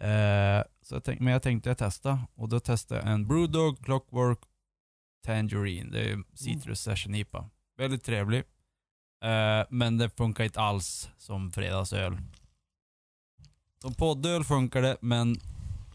Eh, 0.00 0.62
så 0.82 0.94
jag 0.94 1.04
tänkte, 1.04 1.24
men 1.24 1.32
jag 1.32 1.42
tänkte 1.42 1.70
jag 1.70 1.78
testa, 1.78 2.20
och 2.34 2.48
då 2.48 2.60
testade 2.60 3.00
jag 3.00 3.10
en 3.12 3.28
Brewdog 3.28 3.84
Clockwork 3.84 4.38
Tangerine. 5.22 5.90
Det 5.90 6.10
är 6.10 6.22
Citrus 6.34 6.80
Session 6.80 7.14
IPA. 7.14 7.50
Väldigt 7.78 8.04
trevlig. 8.04 8.38
Eh, 9.24 9.66
men 9.70 9.98
det 9.98 10.10
funkar 10.10 10.44
inte 10.44 10.60
alls 10.60 11.08
som 11.18 11.52
fredagsöl. 11.52 12.18
Som 13.82 13.94
poddöl 13.94 14.44
funkar 14.44 14.82
det, 14.82 14.96
men 15.00 15.36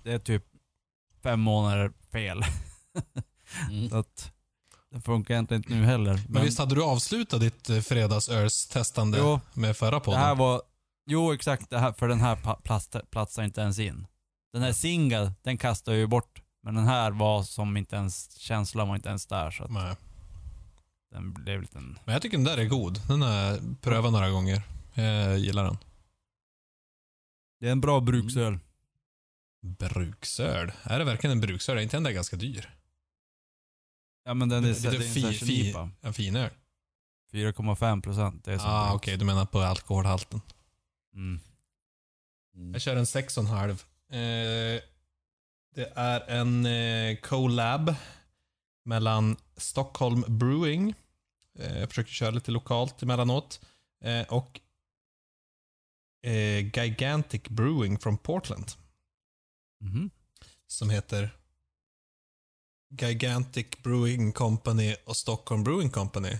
det 0.04 0.12
är 0.12 0.20
typ 0.20 0.44
fem 1.24 1.40
månader 1.40 1.92
fel. 2.12 2.42
Mm. 3.70 3.90
Så 3.90 3.98
att 3.98 4.32
det 4.92 5.02
funkar 5.02 5.34
egentligen 5.34 5.64
inte 5.64 5.74
nu 5.76 5.86
heller. 5.86 6.14
Men, 6.14 6.24
Men, 6.30 6.44
visst 6.44 6.60
hade 6.60 6.76
du 6.76 6.84
avslutat 6.84 7.42
ditt 7.42 7.70
eh, 7.70 7.78
fredagsöls-testande 7.78 9.18
Jo. 9.18 9.40
med 9.54 9.78
förra 9.78 9.92
det 9.92 10.00
podden? 10.00 10.20
här 10.22 10.36
var... 10.36 10.62
Jo, 11.06 11.34
exakt. 11.34 11.70
Det 11.70 11.80
här, 11.80 11.92
för 11.94 12.08
den 12.08 12.22
här 12.22 12.38
platsar 13.12 13.44
inte 13.44 13.62
ens 13.62 13.80
in. 13.80 14.08
Den 14.54 14.62
här 14.62 14.74
single, 14.74 15.34
den 15.42 15.58
kastar 15.58 15.92
jag 15.92 16.00
ju 16.00 16.08
bort. 16.08 16.42
Men 16.68 16.76
den 16.76 16.86
här 16.86 17.12
var 17.12 17.44
som 17.44 17.78
inte 17.78 17.96
ens, 17.96 18.38
känslan 18.38 18.88
var 18.88 18.96
inte 18.96 19.10
ens 19.10 19.26
där. 19.26 19.52
Så 19.52 19.64
att 19.64 19.72
Nej. 19.72 19.96
den 21.12 21.34
blev 21.34 21.62
lite 21.62 21.78
en... 21.78 22.00
Men 22.06 22.14
jag 22.14 22.22
tycker 22.22 22.38
den 22.38 22.44
där 22.44 22.58
är 22.58 22.66
god. 22.66 23.02
Den 23.08 23.22
har 23.22 23.34
jag 23.34 23.82
prövat 23.82 24.12
några 24.12 24.30
gånger. 24.30 24.62
Jag 24.94 25.38
gillar 25.38 25.64
den. 25.64 25.78
Det 27.60 27.68
är 27.68 27.72
en 27.72 27.82
bra 27.82 28.00
bruksöl. 28.00 28.60
Bruksöl. 29.62 30.72
Är 30.84 31.00
det 31.00 31.06
verkligen 31.06 31.32
en 31.32 31.42
bruksöl? 31.42 31.78
Är 31.78 31.82
inte 31.82 31.96
den 31.96 32.04
där 32.04 32.12
ganska 32.12 32.36
dyr? 32.36 32.76
Ja 34.24 34.34
men 34.34 34.50
den 34.50 34.64
är, 34.64 34.68
Lite 34.68 34.90
det 34.90 34.98
är 34.98 35.00
fi, 35.00 35.34
fi, 35.34 35.76
en 36.02 36.14
finöl? 36.14 36.50
4,5 37.32 38.02
procent. 38.02 38.46
Det 38.46 38.54
är 38.54 38.58
som 38.58 38.70
ah, 38.70 38.94
okej. 38.94 39.18
Du 39.18 39.26
menar 39.26 39.46
på 39.46 39.60
alkoholhalten. 39.60 40.42
Mm. 41.14 41.40
Mm. 42.56 42.74
Jag 42.74 42.82
kör 42.82 42.96
en 42.96 43.06
6,5. 43.06 43.70
Eh, 44.10 44.82
det 45.78 45.92
är 45.96 46.20
en 46.30 46.66
eh, 46.66 47.18
collab 47.18 47.96
mellan 48.86 49.38
Stockholm 49.58 50.24
Brewing, 50.28 50.94
eh, 51.60 51.80
jag 51.80 51.90
försöker 51.90 52.12
köra 52.12 52.32
lite 52.32 52.52
lokalt 52.52 53.04
emellanåt, 53.04 53.66
eh, 54.04 54.22
och 54.22 54.60
eh, 56.24 56.60
Gigantic 56.60 57.42
Brewing 57.44 58.00
från 58.00 58.18
Portland. 58.18 58.72
Mhm. 59.80 60.10
Som 60.68 60.90
heter 60.90 61.38
Gigantic 63.02 63.68
Brewing 63.84 64.32
Company 64.32 64.96
och 65.06 65.18
Stockholm 65.18 65.64
Brewing 65.64 65.90
Company. 65.90 66.38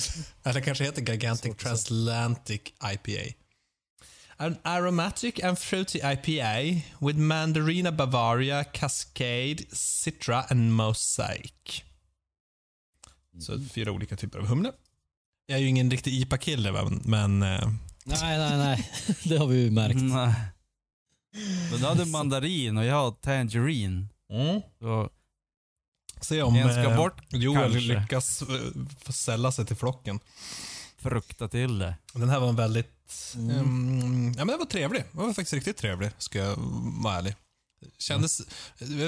Eller 0.42 0.60
kanske 0.60 0.84
heter 0.84 1.12
Gigantic. 1.12 1.56
Transatlantic 1.56 2.60
IPA. 2.92 3.41
An 4.42 4.56
aromatic 4.64 5.44
and 5.44 5.58
fruity 5.58 6.00
IPA 6.00 6.82
with 7.00 7.16
Mandarina 7.18 7.92
Bavaria, 7.96 8.64
Cascade, 8.64 9.64
Citra 9.72 10.44
and 10.50 10.74
Mosaic. 10.74 11.84
Så 13.40 13.60
fyra 13.72 13.90
olika 13.92 14.16
typer 14.16 14.38
av 14.38 14.46
humle. 14.46 14.72
Jag 15.46 15.56
är 15.58 15.62
ju 15.62 15.68
ingen 15.68 15.90
riktig 15.90 16.12
IPA-kille, 16.12 16.72
men 17.04 17.42
eh, 17.42 17.68
Nej, 18.04 18.38
nej, 18.38 18.58
nej. 18.58 18.90
Det 19.24 19.36
har 19.36 19.46
vi 19.46 19.62
ju 19.64 19.70
märkt. 19.70 19.96
Nej. 20.02 20.34
Men 21.70 21.80
du 21.80 21.86
hade 21.86 22.04
mandarin 22.04 22.76
och 22.76 22.84
jag 22.84 22.94
har 22.94 23.10
tangerine. 23.10 24.08
Så 24.78 25.10
se 26.20 26.42
om 26.42 26.56
En 26.56 26.68
ska 26.72 26.90
eh, 26.90 26.96
bort, 26.96 27.22
Joel 27.28 27.72
kanske. 27.72 27.80
lyckas 27.80 28.42
eh, 28.42 29.12
sälla 29.12 29.52
sig 29.52 29.66
till 29.66 29.76
flocken. 29.76 30.20
frukta 30.98 31.48
till 31.48 31.78
det. 31.78 31.94
Den 32.14 32.28
här 32.28 32.40
var 32.40 32.48
en 32.48 32.56
väldigt... 32.56 33.01
Mm. 33.36 33.50
ehm, 33.50 34.24
ja, 34.36 34.44
men 34.44 34.46
den 34.46 34.58
var 34.58 34.66
trevlig. 34.66 35.04
Den 35.12 35.26
var 35.26 35.32
faktiskt 35.32 35.52
riktigt 35.52 35.76
trevlig, 35.76 36.10
ska 36.18 36.38
jag 36.38 36.56
vara 37.02 37.14
ärlig. 37.18 37.34
Kändes... 37.98 38.42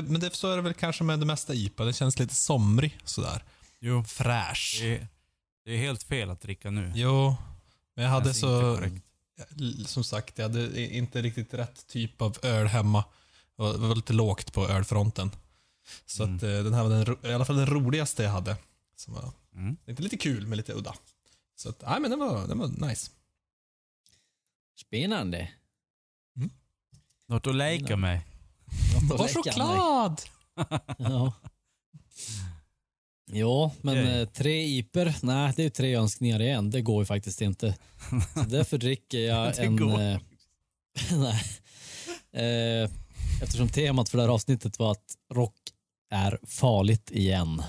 Men 0.09 0.21
det 0.21 0.35
så 0.35 0.51
är 0.53 0.57
det 0.57 0.63
väl 0.63 0.75
kanske 0.75 1.05
med 1.05 1.21
det 1.21 1.27
mesta 1.27 1.55
IPA. 1.55 1.85
Den 1.85 1.93
känns 1.93 2.19
lite 2.19 2.35
somrig 2.35 2.99
sådär. 3.05 3.45
Jo. 3.81 4.05
Fräsch. 4.05 4.79
Det 4.81 4.97
är, 4.97 5.07
det 5.65 5.73
är 5.73 5.79
helt 5.79 6.03
fel 6.03 6.31
att 6.31 6.41
dricka 6.41 6.71
nu. 6.71 6.93
Jo, 6.95 7.37
men 7.97 8.05
jag 8.05 8.11
hade 8.13 8.35
så... 8.35 8.79
Som 9.87 10.05
sagt, 10.05 10.39
jag 10.39 10.43
hade 10.49 10.81
inte 10.95 11.23
riktigt 11.23 11.55
rätt 11.55 11.87
typ 11.87 12.23
av 12.23 12.37
öl 12.43 12.67
hemma. 12.67 13.05
Det 13.57 13.63
var 13.63 13.95
lite 13.95 14.13
lågt 14.13 14.53
på 14.53 14.69
ölfronten. 14.69 15.31
Så 16.07 16.23
Mm. 16.25 16.37
att 16.37 16.43
eh, 16.43 16.49
den 16.49 16.75
här 16.75 16.83
var 16.83 16.91
den, 16.91 17.31
i 17.31 17.35
alla 17.35 17.45
fall 17.45 17.57
den 17.57 17.67
roligaste 17.67 18.23
jag 18.23 18.31
hade. 18.31 18.57
Som 18.97 19.15
var 19.15 19.33
Mm. 19.55 19.77
inte 19.87 20.03
lite 20.03 20.17
kul, 20.17 20.47
men 20.47 20.57
lite 20.57 20.73
udda. 20.73 20.95
Så 21.57 21.69
att, 21.69 21.83
nej 21.87 22.01
men 22.01 22.11
den 22.11 22.21
var, 22.21 22.47
den 22.49 22.59
var 22.59 22.89
nice. 22.89 23.11
Spännande. 24.81 25.49
Något 27.29 27.47
att 27.47 27.55
leka 27.55 27.97
med. 27.97 28.21
Och 29.13 29.31
choklad! 29.31 30.21
Ja. 30.99 31.33
Ja, 33.33 33.73
men 33.83 33.97
eh, 34.07 34.29
tre 34.29 34.65
iper, 34.67 35.17
nej 35.23 35.53
det 35.57 35.63
är 35.63 35.65
ju 35.65 35.71
tre 35.71 35.95
önskningar 35.97 36.43
igen. 36.43 36.71
Det 36.71 36.83
går 36.83 37.03
ju 37.03 37.07
faktiskt 37.07 37.41
inte. 37.41 37.77
Så 38.35 38.41
därför 38.49 38.79
dricker 38.79 39.19
jag 39.19 39.59
en... 39.59 39.79
Eh, 39.91 40.21
nej. 41.13 41.43
Eh, 42.33 42.91
eftersom 43.43 43.69
temat 43.69 44.09
för 44.09 44.19
det 44.19 44.25
här 44.25 44.31
avsnittet 44.31 44.79
var 44.79 44.93
att 44.93 45.15
rock 45.33 45.57
är 46.11 46.39
farligt 46.47 47.11
igen. 47.11 47.63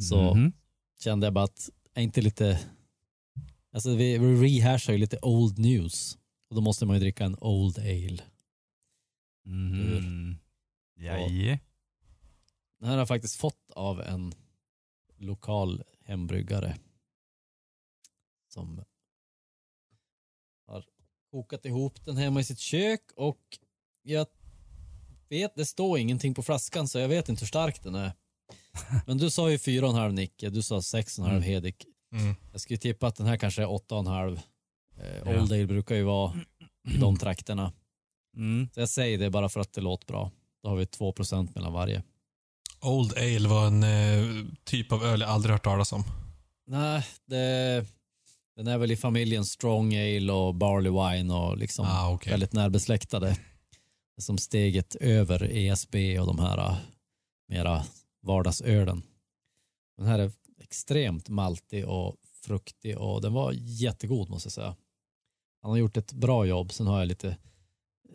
Så 0.00 0.34
Mhm. 0.34 0.52
kände 1.00 1.26
jag 1.26 1.34
bara 1.34 1.44
att, 1.44 1.70
är 1.94 2.02
inte 2.02 2.20
lite... 2.20 2.60
Alltså 3.72 3.94
vi, 3.94 4.18
vi 4.18 4.58
rehashar 4.58 4.92
ju 4.92 4.98
lite 4.98 5.18
old 5.22 5.58
news. 5.58 6.18
Och 6.48 6.54
då 6.54 6.60
måste 6.60 6.86
man 6.86 6.96
ju 6.96 7.00
dricka 7.00 7.24
en 7.24 7.36
old 7.40 7.78
ale. 7.78 8.22
Mhm. 9.44 10.36
Jaje. 10.96 11.60
Den 12.78 12.88
här 12.88 12.94
har 12.94 12.98
jag 12.98 13.08
faktiskt 13.08 13.36
fått 13.36 13.70
av 13.74 14.00
en 14.00 14.32
lokal 15.18 15.82
hembryggare 16.04 16.78
som 18.48 18.84
har 20.66 20.84
kokat 21.30 21.64
ihop 21.64 22.04
den 22.04 22.16
hemma 22.16 22.40
i 22.40 22.44
sitt 22.44 22.58
kök 22.58 23.00
och 23.16 23.58
jag 24.02 24.26
vet, 25.28 25.54
det 25.54 25.66
står 25.66 25.98
ingenting 25.98 26.34
på 26.34 26.42
flaskan 26.42 26.88
så 26.88 26.98
jag 26.98 27.08
vet 27.08 27.28
inte 27.28 27.40
hur 27.40 27.46
stark 27.46 27.82
den 27.82 27.94
är. 27.94 28.12
Men 29.06 29.18
du 29.18 29.30
sa 29.30 29.50
ju 29.50 29.56
4,5 29.56 30.12
Nicke, 30.12 30.50
du 30.50 30.62
sa 30.62 30.78
6,5 30.78 31.28
Mm. 31.28 31.42
Hedik. 31.42 31.86
Mm. 32.12 32.34
Jag 32.52 32.60
skulle 32.60 32.78
tippa 32.78 33.06
att 33.06 33.16
den 33.16 33.26
här 33.26 33.36
kanske 33.36 33.62
är 33.62 33.66
8,5. 33.66 34.34
Eh, 34.96 35.16
Ja. 35.24 35.40
Old 35.40 35.52
Ale 35.52 35.66
brukar 35.66 35.94
ju 35.94 36.02
vara 36.02 36.32
i 36.88 36.96
de 36.96 37.16
trakterna. 37.18 37.72
Mm. 38.36 38.68
Så 38.74 38.80
jag 38.80 38.88
säger 38.88 39.18
det 39.18 39.30
bara 39.30 39.48
för 39.48 39.60
att 39.60 39.72
det 39.72 39.80
låter 39.80 40.06
bra. 40.06 40.30
Då 40.62 40.68
har 40.68 40.76
vi 40.76 40.84
2% 40.84 41.54
mellan 41.54 41.72
varje. 41.72 42.02
Old 42.82 43.12
Ale 43.18 43.48
var 43.48 43.66
en 43.66 43.82
eh, 43.82 44.44
typ 44.64 44.92
av 44.92 45.04
öl 45.04 45.20
jag 45.20 45.30
aldrig 45.30 45.52
hört 45.52 45.64
talas 45.64 45.92
om. 45.92 46.04
Nej, 46.66 47.06
det, 47.26 47.86
den 48.56 48.66
är 48.66 48.78
väl 48.78 48.90
i 48.90 48.96
familjen 48.96 49.44
Strong 49.44 49.94
Ale 49.96 50.32
och 50.32 50.54
Barley 50.54 50.92
Wine 50.92 51.34
och 51.34 51.58
liksom 51.58 51.86
Ah, 51.88 52.10
okej. 52.12 52.30
väldigt 52.30 52.52
närbesläktade. 52.52 53.36
Som 54.20 54.38
steget 54.38 54.94
över 54.94 55.42
ESB 55.56 55.94
och 56.20 56.26
de 56.26 56.38
här 56.38 56.58
äh, 56.58 56.76
mera 57.48 57.84
vardagsölen. 58.22 59.02
Den 59.96 60.06
här 60.06 60.18
är 60.18 60.32
extremt 60.58 61.28
maltig 61.28 61.88
och 61.88 62.16
fruktig 62.42 62.98
och 62.98 63.22
den 63.22 63.32
var 63.32 63.52
jättegod 63.56 64.30
måste 64.30 64.46
jag 64.46 64.52
säga. 64.52 64.76
Han 65.62 65.70
har 65.70 65.78
gjort 65.78 65.96
ett 65.96 66.12
bra 66.12 66.46
jobb. 66.46 66.72
Sen 66.72 66.86
har 66.86 66.98
jag 66.98 67.08
lite 67.08 67.36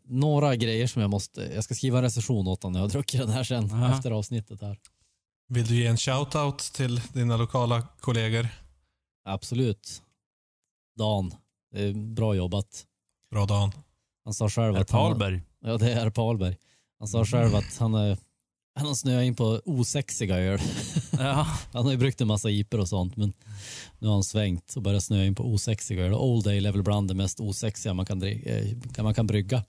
några 0.04 0.56
grejer 0.56 0.88
som 0.88 1.02
jag 1.02 1.12
måste, 1.12 1.42
jag 1.42 1.64
ska 1.64 1.76
skriva 1.76 1.98
en 1.98 2.04
recension 2.04 2.48
åt 2.48 2.64
honom 2.64 2.74
när 2.74 2.80
jag 2.80 2.90
druckit 2.90 3.22
den 3.22 3.30
här 3.30 3.44
sen 3.44 3.72
Aha. 3.72 3.96
efter 3.96 4.12
avsnittet 4.12 4.62
här. 4.62 4.80
Vill 5.48 5.68
du 5.68 5.76
ge 5.76 5.88
en 5.88 5.98
shout-out 5.98 6.74
till 6.74 7.02
dina 7.14 7.38
lokala 7.38 7.88
kollegor? 8.00 8.48
Absolut. 9.26 10.02
Dan, 10.98 11.36
det 11.72 11.82
är 11.82 11.94
bra 11.94 12.36
jobbat. 12.36 12.86
Bra 13.32 13.46
Dan. 13.46 13.72
Han 14.24 14.34
sa 14.34 14.50
själv 14.50 14.74
Herr 14.74 14.82
att 14.82 14.90
han, 14.90 15.12
Palberg. 15.12 15.42
Ja, 15.60 15.78
det 15.78 15.94
är 15.94 16.10
Palberg. 16.10 16.58
Han 17.00 17.08
sa 17.08 17.26
själv 17.26 17.56
att 17.56 17.78
han, 17.78 17.94
är, 17.94 18.18
han 18.76 18.88
har 18.88 18.94
snöat 18.96 19.24
in 19.24 19.36
på 19.36 19.62
osexiga 19.66 20.38
öl. 20.38 20.60
Ja. 21.12 21.48
Han 21.74 21.86
har 21.86 21.92
ju 21.92 21.98
bryggt 21.98 22.22
en 22.22 22.28
massa 22.28 22.50
iper 22.50 22.80
och 22.80 22.90
sånt, 22.90 23.16
men 23.18 23.34
nu 24.00 24.08
har 24.08 24.14
han 24.14 24.24
svängt 24.24 24.74
och 24.76 24.82
börjat 24.82 25.04
snöa 25.04 25.26
in 25.26 25.36
på 25.36 25.44
osexiga 25.46 26.06
öl. 26.06 26.14
Old 26.14 26.48
Ale 26.48 26.68
är 26.70 26.72
väl 26.72 26.84
bland 26.84 27.08
det 27.08 27.14
mest 27.14 27.40
osexiga 27.40 27.94
man 27.94 28.06
kan, 28.06 28.22
dri- 28.24 28.78
eh, 28.98 29.04
man 29.04 29.14
kan 29.14 29.28
brygga. 29.28 29.64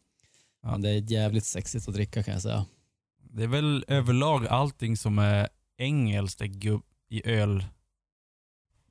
Ja. 0.62 0.70
Men 0.70 0.82
det 0.82 0.90
är 0.90 1.12
jävligt 1.12 1.44
sexigt 1.44 1.88
att 1.88 1.94
dricka 1.94 2.22
kan 2.22 2.34
jag 2.34 2.42
säga. 2.42 2.66
Det 3.30 3.42
är 3.42 3.46
väl 3.48 3.84
överlag 3.88 4.46
allting 4.46 4.96
som 4.96 5.18
är 5.18 5.48
engelskt 5.78 6.42
i 7.10 7.22
öl 7.30 7.64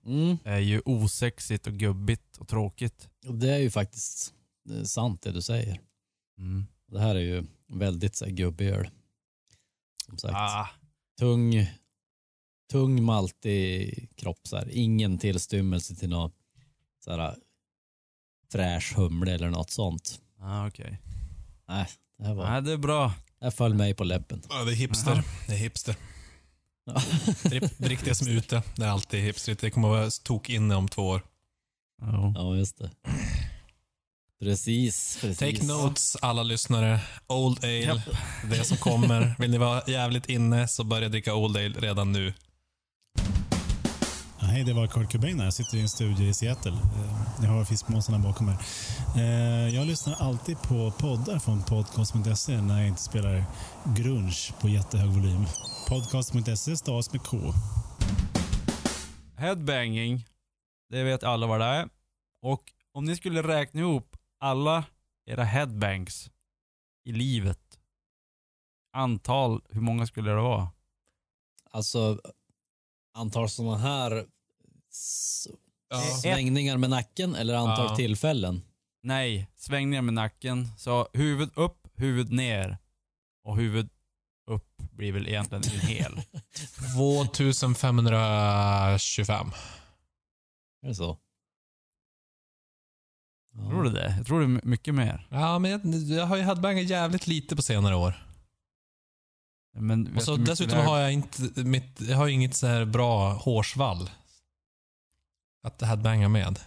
Mm. 0.06 0.38
är 0.44 0.60
ju 0.60 0.82
osexigt 0.86 1.68
och 1.68 1.74
gubbigt 1.74 2.38
och 2.38 2.48
tråkigt. 2.48 3.10
Det 3.22 3.50
är 3.50 3.58
ju 3.58 3.70
faktiskt 3.72 4.34
är 4.70 4.84
sant 4.84 5.22
det 5.22 5.32
du 5.32 5.42
säger. 5.42 5.80
Mm. 6.38 6.66
Det 6.92 7.00
här 7.00 7.16
är 7.16 7.20
ju 7.20 7.44
väldigt 7.68 8.16
så 8.16 8.26
här, 8.26 8.32
gubbig 8.32 8.68
öl. 8.70 8.90
Som 10.20 10.30
sagt. 10.30 10.36
Ah, 10.36 10.68
Tung, 11.20 11.68
tung 12.72 13.04
maltig 13.04 14.10
kropp. 14.16 14.40
Så 14.48 14.58
här. 14.58 14.68
Ingen 14.72 15.18
tillstymmelse 15.18 15.96
till 15.96 16.10
något 16.10 16.34
så 17.04 17.12
här, 17.12 17.36
fräsch 18.52 18.94
humle 18.98 19.32
eller 19.34 19.50
något 19.50 19.70
sånt. 19.72 20.22
ah, 20.40 20.68
okej. 20.68 21.02
Nej, 21.68 21.88
det 22.18 22.26
här, 22.26 22.34
var, 22.34 22.50
Nej, 22.50 22.62
det 22.62 22.72
är 22.72 22.78
bra. 22.78 23.14
det 23.40 23.52
föll 23.52 23.74
mig 23.74 23.94
på 23.94 24.04
läppen. 24.04 24.42
Ja, 24.50 24.64
det 24.64 24.72
är 24.72 24.76
hipster. 24.76 25.12
Jaha. 25.12 25.24
Det 25.48 25.54
är 25.54 25.58
hipster. 25.58 25.96
Ja. 26.86 27.02
Drick, 27.78 28.06
det 28.06 28.16
som 28.16 28.28
är 28.28 28.32
ute. 28.32 28.64
Det 28.76 28.84
är 28.84 28.90
alltid 28.90 29.24
hipstrigt. 29.24 29.62
Det 29.62 29.70
kommer 29.70 29.88
att 29.88 30.00
vara 30.00 30.10
tok 30.24 30.50
inne 30.50 30.76
om 30.76 30.88
två 30.88 31.08
år. 31.08 31.22
Ja. 32.02 32.34
ja, 32.36 32.56
just 32.56 32.78
det. 32.78 32.92
Precis, 34.44 35.18
precis. 35.22 35.38
Take 35.40 35.66
notes 35.66 36.16
alla 36.22 36.44
lyssnare. 36.44 37.00
Old 37.28 37.64
Ale, 37.64 38.02
det 38.50 38.64
som 38.64 38.78
kommer. 38.78 39.36
Vill 39.40 39.52
ni 39.52 39.58
vara 39.58 39.82
jävligt 39.88 40.30
inne 40.30 40.68
så 40.68 40.84
börja 40.84 41.10
dricka 41.10 41.34
Old 41.36 41.58
Ale 41.58 41.70
redan 41.80 42.12
nu. 42.12 42.34
Ja, 44.40 44.48
hej, 44.48 44.64
det 44.64 44.74
var 44.74 44.88
Kurt 44.88 45.12
Cobain 45.12 45.38
här. 45.40 45.46
Jag 45.46 45.54
sitter 45.54 45.78
i 45.78 45.82
en 45.82 45.90
studio 45.90 46.28
i 46.28 46.34
Seattle. 46.34 46.72
Eh, 46.72 47.44
Jag 47.44 47.50
har 47.50 47.66
fiskmåsarna 47.66 48.20
bakom 48.20 48.46
mig. 48.46 48.56
Eh, 49.16 49.76
Jag 49.76 49.88
lyssnar 49.88 50.14
alltid 50.20 50.62
på 50.62 50.92
poddar 50.92 51.40
från 51.40 51.64
podcast.se 51.64 52.62
när 52.62 52.80
jag 52.80 52.88
inte 52.88 53.02
spelar 53.02 53.46
grunge 53.96 54.36
på 54.62 54.70
jättehög 54.70 55.10
volym. 55.10 55.46
Podcast.se 55.90 56.78
stavas 56.78 57.12
med 57.14 57.24
K. 57.24 57.38
Headbanging, 59.38 60.26
det 60.90 61.04
vet 61.04 61.24
alla 61.24 61.48
vad 61.48 61.60
det 61.60 61.66
är. 61.66 61.88
Och 62.42 62.62
om 62.94 63.06
ni 63.06 63.16
skulle 63.16 63.42
räkna 63.42 63.80
ihop 63.82 64.18
alla 64.44 64.84
era 65.26 65.44
headbangs 65.44 66.32
i 67.06 67.12
livet, 67.12 67.80
antal, 68.94 69.62
hur 69.70 69.82
många 69.82 70.08
skulle 70.08 70.32
det 70.32 70.42
vara? 70.42 70.70
Alltså, 71.70 72.22
antal 73.14 73.50
sådana 73.50 73.78
här 73.78 74.26
Ja. 75.90 76.02
svängningar 76.22 76.78
med 76.78 76.90
nacken 76.90 77.36
eller 77.36 77.54
antal 77.56 77.86
Ja. 77.90 77.96
tillfällen? 77.96 78.62
Nej, 79.04 79.48
svängningar 79.56 80.02
med 80.02 80.14
nacken. 80.14 80.68
Så 80.78 81.08
huvud 81.14 81.50
upp, 81.56 81.88
huvud 81.94 82.32
ner. 82.32 82.78
Och 83.44 83.58
huvud 83.58 83.90
upp 84.52 84.78
blir 84.92 85.12
väl 85.12 85.28
egentligen 85.28 85.64
en 85.64 85.80
hel. 85.80 86.14
2525. 87.34 89.52
Är 90.82 90.88
det 90.88 90.96
så? 90.96 91.18
Ja. 93.56 93.70
Tror 93.70 93.84
du 93.84 93.90
det? 93.90 94.16
Jag 94.18 94.26
tror 94.26 94.40
det 94.40 94.46
är 94.46 94.68
mycket 94.68 94.96
mer. 94.96 95.28
Ja, 95.30 95.60
men 95.60 95.72
jag, 95.72 95.82
jag 95.96 96.26
har 96.26 96.38
ju 96.38 96.44
headbangat 96.44 96.86
jävligt 96.86 97.28
lite 97.28 97.56
på 97.56 97.62
senare 97.62 97.96
år. 97.96 98.28
Men 99.76 100.16
Och 100.16 100.24
så 100.24 100.36
dessutom 100.36 100.80
har 100.80 101.00
jag 101.00 101.14
inte 101.14 101.64
mitt, 101.64 102.02
jag 102.02 102.18
har 102.18 102.28
inget 102.28 102.56
så 102.56 102.68
här 102.68 102.86
bra 102.86 103.34
hårsvall. 103.34 104.10
Att 105.64 105.82
headbanga 105.82 106.30
med. 106.30 106.60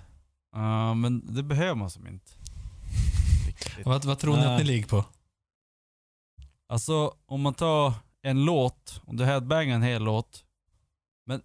Ja, 0.52 0.94
men 0.94 1.34
det 1.34 1.42
behöver 1.42 1.74
man 1.74 1.90
som 1.90 2.06
inte. 2.06 2.32
Vad, 3.84 4.04
vad 4.04 4.18
tror 4.18 4.36
ni 4.36 4.42
att 4.42 4.46
Nej. 4.46 4.58
ni 4.58 4.64
ligger 4.64 4.86
på? 4.88 5.04
Alltså 6.68 7.14
om 7.26 7.40
man 7.40 7.54
tar 7.54 7.92
en 8.22 8.44
låt, 8.44 9.00
om 9.04 9.16
du 9.16 9.24
headbangar 9.24 9.74
en 9.74 9.82
hel 9.82 10.02
låt. 10.02 10.44
Men, 11.26 11.42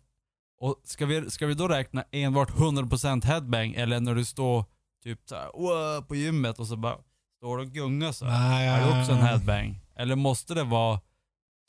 och 0.60 0.82
ska 0.84 1.06
vi, 1.06 1.32
ska 1.32 1.48
vi 1.48 1.54
då 1.54 1.68
räkna 1.68 2.04
enbart 2.12 2.51
100% 2.51 3.25
headbang 3.25 3.74
eller 3.74 4.00
när 4.00 4.16
du 4.16 4.25
står 4.25 4.66
typ 5.03 5.20
så 5.25 5.35
här, 5.35 5.50
"Wow", 5.53 6.01
på 6.01 6.16
gymmet 6.16 6.59
och 6.59 6.68
så 6.68 6.75
bara 6.75 6.98
står 7.37 7.57
du 7.57 7.64
och 7.64 7.72
gungar 7.72 8.11
så 8.11 8.25
här. 8.25 8.50
Nej, 8.50 8.68
Är 8.68 8.79
det 8.94 9.00
också 9.01 9.11
en 9.11 9.18
headbang? 9.22 9.79
Eller 9.96 10.16
måste 10.16 10.53
det 10.53 10.64
vara 10.64 11.00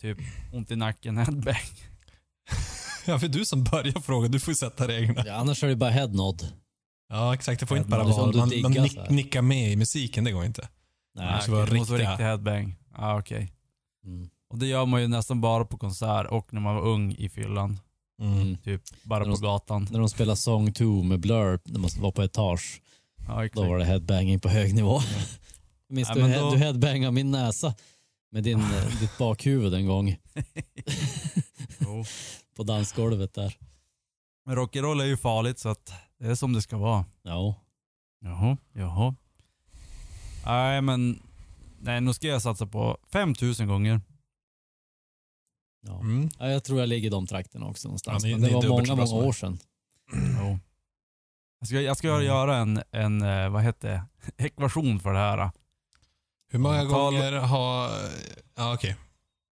typ 0.00 0.18
ont 0.52 0.70
i 0.70 0.76
nacken 0.76 1.16
headbang? 1.16 1.54
Ja, 3.06 3.18
för 3.18 3.28
du 3.28 3.44
som 3.44 3.64
börjar 3.64 4.00
fråga, 4.00 4.28
du 4.28 4.40
får 4.40 4.50
ju 4.52 4.56
sätta 4.56 4.88
reglerna. 4.88 5.22
Ja, 5.26 5.34
annars 5.34 5.64
är 5.64 5.68
det 5.68 5.76
bara 5.76 5.90
headnod. 5.90 6.52
Ja, 7.08 7.34
exakt. 7.34 7.60
Det 7.60 7.66
får 7.66 7.76
inte 7.76 7.88
bara 7.90 8.04
vara... 8.04 8.32
Man, 8.36 8.48
diggar 8.48 8.68
man 8.70 8.82
nick, 8.82 9.10
nickar 9.10 9.42
med 9.42 9.72
i 9.72 9.76
musiken, 9.76 10.24
det 10.24 10.32
går 10.32 10.44
inte. 10.44 10.68
Nej. 11.14 11.34
måste 11.34 11.50
vara 11.50 11.66
det 11.66 11.74
måste 11.76 11.92
vara 11.92 11.98
riktiga. 12.00 12.10
riktig 12.12 12.24
headbang. 12.24 12.76
Ja 12.96 13.18
okej. 13.18 13.52
Mm. 14.04 14.28
Och 14.50 14.58
det 14.58 14.66
gör 14.66 14.86
man 14.86 15.00
ju 15.00 15.08
nästan 15.08 15.40
bara 15.40 15.64
på 15.64 15.78
konsert 15.78 16.26
och 16.26 16.52
när 16.52 16.60
man 16.60 16.74
var 16.74 16.82
ung 16.82 17.12
i 17.14 17.28
fyllan. 17.28 17.78
Mm. 18.22 18.56
Typ 18.56 18.82
bara 19.04 19.18
När 19.18 19.24
på 19.26 19.36
de- 19.36 19.42
gatan. 19.42 19.88
När 19.90 19.98
de 19.98 20.08
spelar 20.08 20.34
Song 20.34 20.72
2 20.72 21.02
med 21.02 21.20
Blur, 21.20 21.60
när 21.64 21.78
man 21.80 21.90
var 21.98 22.10
på 22.10 22.22
etage, 22.22 22.80
Ja, 23.28 23.48
då 23.52 23.62
var 23.68 23.78
det 23.78 23.84
headbanging 23.84 24.40
på 24.40 24.48
hög 24.48 24.74
nivå. 24.74 25.00
Minns 25.88 26.08
Ja, 26.08 26.14
du, 26.14 26.20
men 26.20 26.30
head- 26.30 26.40
då- 26.40 26.50
du 26.50 26.56
headbangade 26.58 27.12
min 27.12 27.30
näsa 27.30 27.74
med 28.30 28.44
din, 28.44 28.60
eh, 28.60 29.00
ditt 29.00 29.18
bakhuvud 29.18 29.74
en 29.74 29.86
gång 29.86 30.16
på 32.56 32.62
dansgolvet 32.62 33.34
där. 33.34 33.56
Men 34.46 34.56
rock'n'roll 34.56 35.00
är 35.00 35.04
ju 35.06 35.16
farligt 35.16 35.58
så 35.58 35.68
att 35.68 35.92
det 36.18 36.26
är 36.26 36.34
som 36.34 36.52
det 36.52 36.62
ska 36.62 36.76
vara. 36.76 37.04
Ja. 37.22 37.54
Jaha, 38.24 38.56
jaha. 38.72 39.14
Nej 40.46 40.80
men, 40.82 41.22
nej 41.80 42.00
nu 42.00 42.14
ska 42.14 42.26
jag 42.26 42.42
satsa 42.42 42.66
på 42.66 42.98
5000 43.12 43.68
gånger. 43.68 44.00
ja. 45.86 46.00
Mm. 46.00 46.28
Ja, 46.38 46.48
jag 46.50 46.64
tror 46.64 46.80
jag 46.80 46.88
ligger 46.88 47.06
i 47.06 47.10
de 47.10 47.26
trakterna 47.26 47.66
också 47.66 47.88
någonstans. 47.88 48.24
Ja, 48.24 48.28
ni- 48.28 48.34
Men 48.34 48.42
det 48.42 48.48
är 48.48 48.68
var 48.68 48.68
många, 48.68 48.94
många 48.96 49.24
år 49.26 49.32
sedan. 49.32 49.58
Jo. 50.40 50.58
Jag 51.62 51.68
ska, 51.68 51.80
jag 51.80 51.96
ska 51.96 52.08
Mm. 52.08 52.24
göra 52.26 52.56
en, 52.56 52.82
en, 52.90 53.22
eh, 53.22 53.48
vad 53.50 53.62
heter 53.62 53.88
det, 53.88 54.04
ekvation 54.44 55.00
för 55.00 55.12
det 55.12 55.18
här. 55.18 55.50
Hur 56.50 56.58
många 56.58 56.82
Tal- 56.82 56.88
gånger 56.88 57.32
har... 57.32 57.90
Ja, 58.54 58.74
okej. 58.74 58.96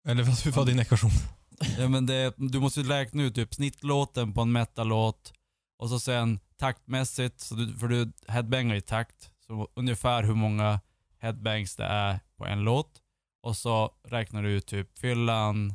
Eller 0.08 0.22
vad, 0.22 0.38
hur 0.38 0.52
var 0.52 0.64
din 0.64 0.78
ekvation? 0.80 1.10
Ja, 1.78 1.88
men 1.88 2.06
det, 2.06 2.34
du 2.36 2.60
måste 2.60 2.80
räkna 2.82 3.22
ut 3.22 3.34
typ 3.34 3.54
snittlåten 3.54 4.32
på 4.34 4.40
en 4.40 4.52
metal-låt 4.52 5.32
och 5.78 5.88
så 5.88 6.00
sen 6.00 6.40
taktmässigt, 6.58 7.40
så 7.40 7.54
du, 7.54 7.72
för 7.78 7.88
du 7.88 8.12
headbangar 8.28 8.74
i 8.74 8.80
takt, 8.80 9.30
så 9.46 9.68
ungefär 9.74 10.22
hur 10.22 10.34
många 10.34 10.80
headbangs 11.18 11.76
det 11.76 11.84
är 11.84 12.20
på 12.36 12.46
en 12.46 12.60
låt. 12.60 13.00
Och 13.42 13.56
så 13.56 13.90
räknar 14.08 14.42
du 14.42 14.50
ut 14.50 14.66
typ 14.66 14.98
fyllan, 14.98 15.74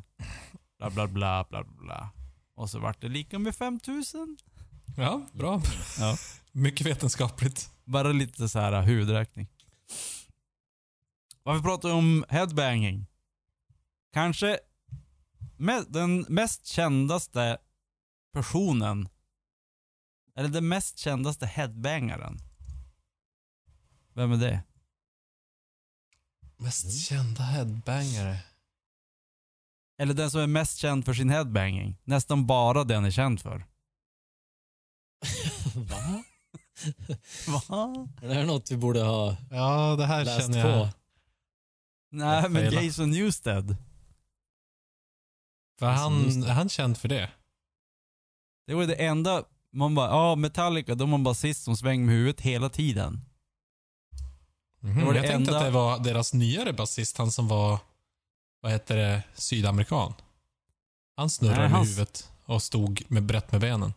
bla 0.78 0.90
bla 0.90 1.06
bla 1.06 1.44
bla 1.50 1.64
bla. 1.64 2.10
Och 2.56 2.70
så 2.70 2.78
vart 2.78 3.00
det 3.00 3.08
lika 3.08 3.38
med 3.38 3.56
5000. 3.56 4.36
Ja, 4.96 5.26
bra. 5.32 5.62
Ja. 5.98 6.16
Mycket 6.52 6.86
vetenskapligt. 6.86 7.70
Bara 7.84 8.12
lite 8.12 8.48
så 8.48 8.58
här 8.58 8.82
huvudräkning. 8.82 9.48
Varför 11.42 11.62
pratar 11.62 11.88
vi 11.88 11.94
om 11.94 12.24
headbanging? 12.28 13.06
Kanske 14.12 14.58
den 15.88 16.26
mest 16.28 16.66
kändaste 16.66 17.58
personen, 18.32 19.08
eller 20.36 20.48
den 20.48 20.68
mest 20.68 20.98
kändaste 20.98 21.46
headbangaren. 21.46 22.38
Vem 24.14 24.32
är 24.32 24.36
det? 24.36 24.62
Mest 26.56 26.84
Mm. 26.84 26.96
kända 26.96 27.42
headbangare. 27.42 28.38
Eller 29.98 30.14
den 30.14 30.30
som 30.30 30.40
är 30.40 30.46
mest 30.46 30.78
känd 30.78 31.04
för 31.04 31.14
sin 31.14 31.30
headbanging. 31.30 31.96
Nästan 32.04 32.46
bara 32.46 32.84
den 32.84 33.04
är 33.04 33.10
känd 33.10 33.40
för. 33.40 33.66
Va? 35.74 36.22
Va? 37.68 38.08
Det 38.20 38.34
här 38.34 38.40
är 38.40 38.46
något 38.46 38.70
vi 38.70 38.76
borde 38.76 39.02
ha 39.02 39.36
Ja, 39.50 39.96
det 39.96 40.06
här 40.06 40.24
läst 40.24 40.40
känner 40.40 40.58
jag. 40.58 40.88
på. 40.90 40.94
Nej 42.12 42.42
Jag 42.42 42.50
men 42.52 42.62
failar. 42.62 42.82
Jason 42.82 43.10
Newsted. 43.10 43.76
För 45.78 45.86
han, 45.86 46.42
är 46.44 46.52
han 46.52 46.68
känd 46.68 46.98
för 46.98 47.08
det? 47.08 47.30
Det 48.66 48.74
var 48.74 48.86
det 48.86 48.94
enda, 48.94 49.44
man 49.72 49.94
bara, 49.94 50.10
ja 50.10 50.34
Metallica, 50.36 50.94
de 50.94 51.10
har 51.10 51.18
en 51.18 51.24
basist 51.24 51.62
som 51.64 51.76
svänger 51.76 52.04
med 52.06 52.14
huvudet 52.14 52.40
hela 52.40 52.68
tiden. 52.68 53.20
Mhm. 54.80 54.98
Det 54.98 55.04
var 55.04 55.12
det 55.12 55.18
jag 55.18 55.28
tänkte 55.28 55.50
enda- 55.54 55.58
att 55.58 55.64
det 55.64 55.70
var 55.70 55.98
deras 55.98 56.34
nyare 56.34 56.72
basist, 56.72 57.16
han 57.18 57.32
som 57.32 57.48
var, 57.48 57.78
vad 58.60 58.72
heter 58.72 58.96
det, 58.96 59.22
sydamerikan. 59.34 60.14
Han 61.16 61.30
snurrade 61.30 61.58
Nej, 61.60 61.68
med 61.68 61.76
hans- 61.78 61.88
huvudet 61.88 62.30
och 62.44 62.62
stod 62.62 63.02
med 63.08 63.22
brett 63.22 63.52
med 63.52 63.60
benen. 63.60 63.92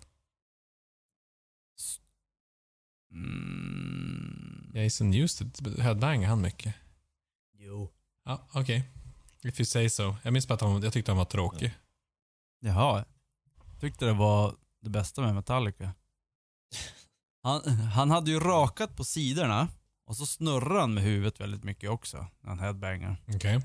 Mm. 3.14 4.72
Jason 4.74 5.10
Newsted, 5.10 5.80
headbangade 5.80 6.28
han 6.28 6.42
mycket? 6.42 6.76
Jo. 7.54 7.90
Ja, 8.26 8.48
okej. 8.54 8.90
If 9.44 9.60
you 9.60 9.66
say 9.66 9.90
so. 9.90 10.16
Jag 10.24 10.34
minns 10.34 10.48
bara 10.48 10.54
att 10.54 10.62
han, 10.62 10.82
jag 10.82 10.94
tyckte 10.94 11.12
han 11.12 11.18
var 11.18 11.26
tråkig. 11.26 11.74
Jaha. 12.60 13.06
Tyckte 13.80 14.06
det 14.06 14.14
var 14.14 14.56
det 14.82 14.90
bästa 14.90 15.22
med 15.22 15.36
Metallica. 15.36 15.94
Han, 17.46 17.62
han 17.78 18.12
hade 18.12 18.32
ju 18.32 18.40
rakat 18.40 18.96
på 18.96 19.04
sidorna 19.04 19.68
och 20.06 20.18
så 20.18 20.26
snurrade 20.26 20.80
han 20.80 20.94
med 20.94 21.04
huvudet 21.04 21.40
väldigt 21.40 21.64
mycket 21.64 21.90
också 21.90 22.28
när 22.42 22.50
han 22.50 22.60
headbangar. 22.60 23.18
Okej. 23.36 23.62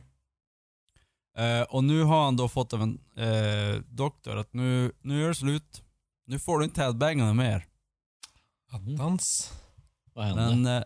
Eh, 1.37 1.63
och 1.63 1.85
nu 1.85 2.03
har 2.03 2.25
han 2.25 2.37
då 2.37 2.49
fått 2.49 2.73
av 2.73 2.83
en 2.83 3.01
eh, 3.17 3.81
doktor 3.89 4.37
att 4.37 4.53
nu, 4.53 4.93
nu 5.01 5.25
är 5.25 5.29
det 5.29 5.35
slut. 5.35 5.83
Nu 6.27 6.39
får 6.39 6.59
du 6.59 6.65
inte 6.65 6.83
headbanga 6.83 7.35
mer. 7.35 7.67
Attans. 8.71 9.53
Vad 10.13 10.25
hände? 10.25 10.43
Men, 10.57 10.67
eh, 10.67 10.85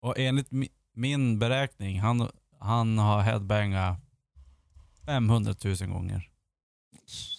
och 0.00 0.18
enligt 0.18 0.50
mi, 0.50 0.68
min 0.92 1.38
beräkning, 1.38 2.00
han, 2.00 2.30
han 2.60 2.98
har 2.98 3.22
headbangat 3.22 3.98
500 5.06 5.54
000 5.64 5.76
gånger. 5.76 6.30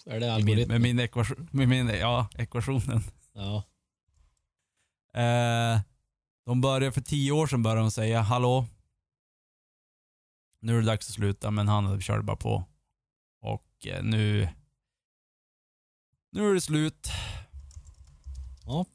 är 0.06 0.20
det 0.20 0.26
I 0.26 0.30
Min, 0.30 0.30
algoritmen? 0.30 0.68
med 0.68 0.82
min 0.82 1.00
ekvation, 1.00 1.50
med 1.52 1.70
min, 1.70 1.88
ja, 1.88 2.28
ekvationen. 2.38 3.02
Ja. 3.34 3.64
Eh, 5.22 5.80
de 6.46 6.62
började 6.62 6.92
för 6.92 7.02
tio 7.02 7.32
år 7.32 7.48
sedan 7.48 7.64
började 7.64 7.82
de 7.82 7.92
säga 7.92 8.22
hallå. 8.22 8.66
Nu 10.60 10.78
är 10.78 10.82
det 10.82 10.86
dags 10.88 11.10
att 11.10 11.16
sluta 11.16 11.52
men 11.52 11.68
han 11.68 12.02
körde 12.02 12.24
bara 12.24 12.38
på. 12.38 12.64
Och 13.42 13.88
eh, 13.88 14.04
nu... 14.04 14.50
Nu 16.32 16.50
är 16.50 16.54
det 16.54 16.62
slut. 16.62 17.08
Ja. 18.66 18.86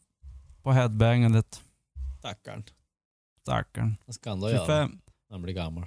På 0.62 0.72
headbangandet. 0.72 1.62
Stackarn. 2.18 2.64
Stackarn. 3.42 3.96
Vad 4.06 4.14
ska 4.14 4.30
han 4.30 4.40
då 4.40 4.50
göra 4.50 4.66
25. 4.66 4.90
när 5.28 5.34
han 5.34 5.42
blir 5.42 5.54
gammal? 5.54 5.86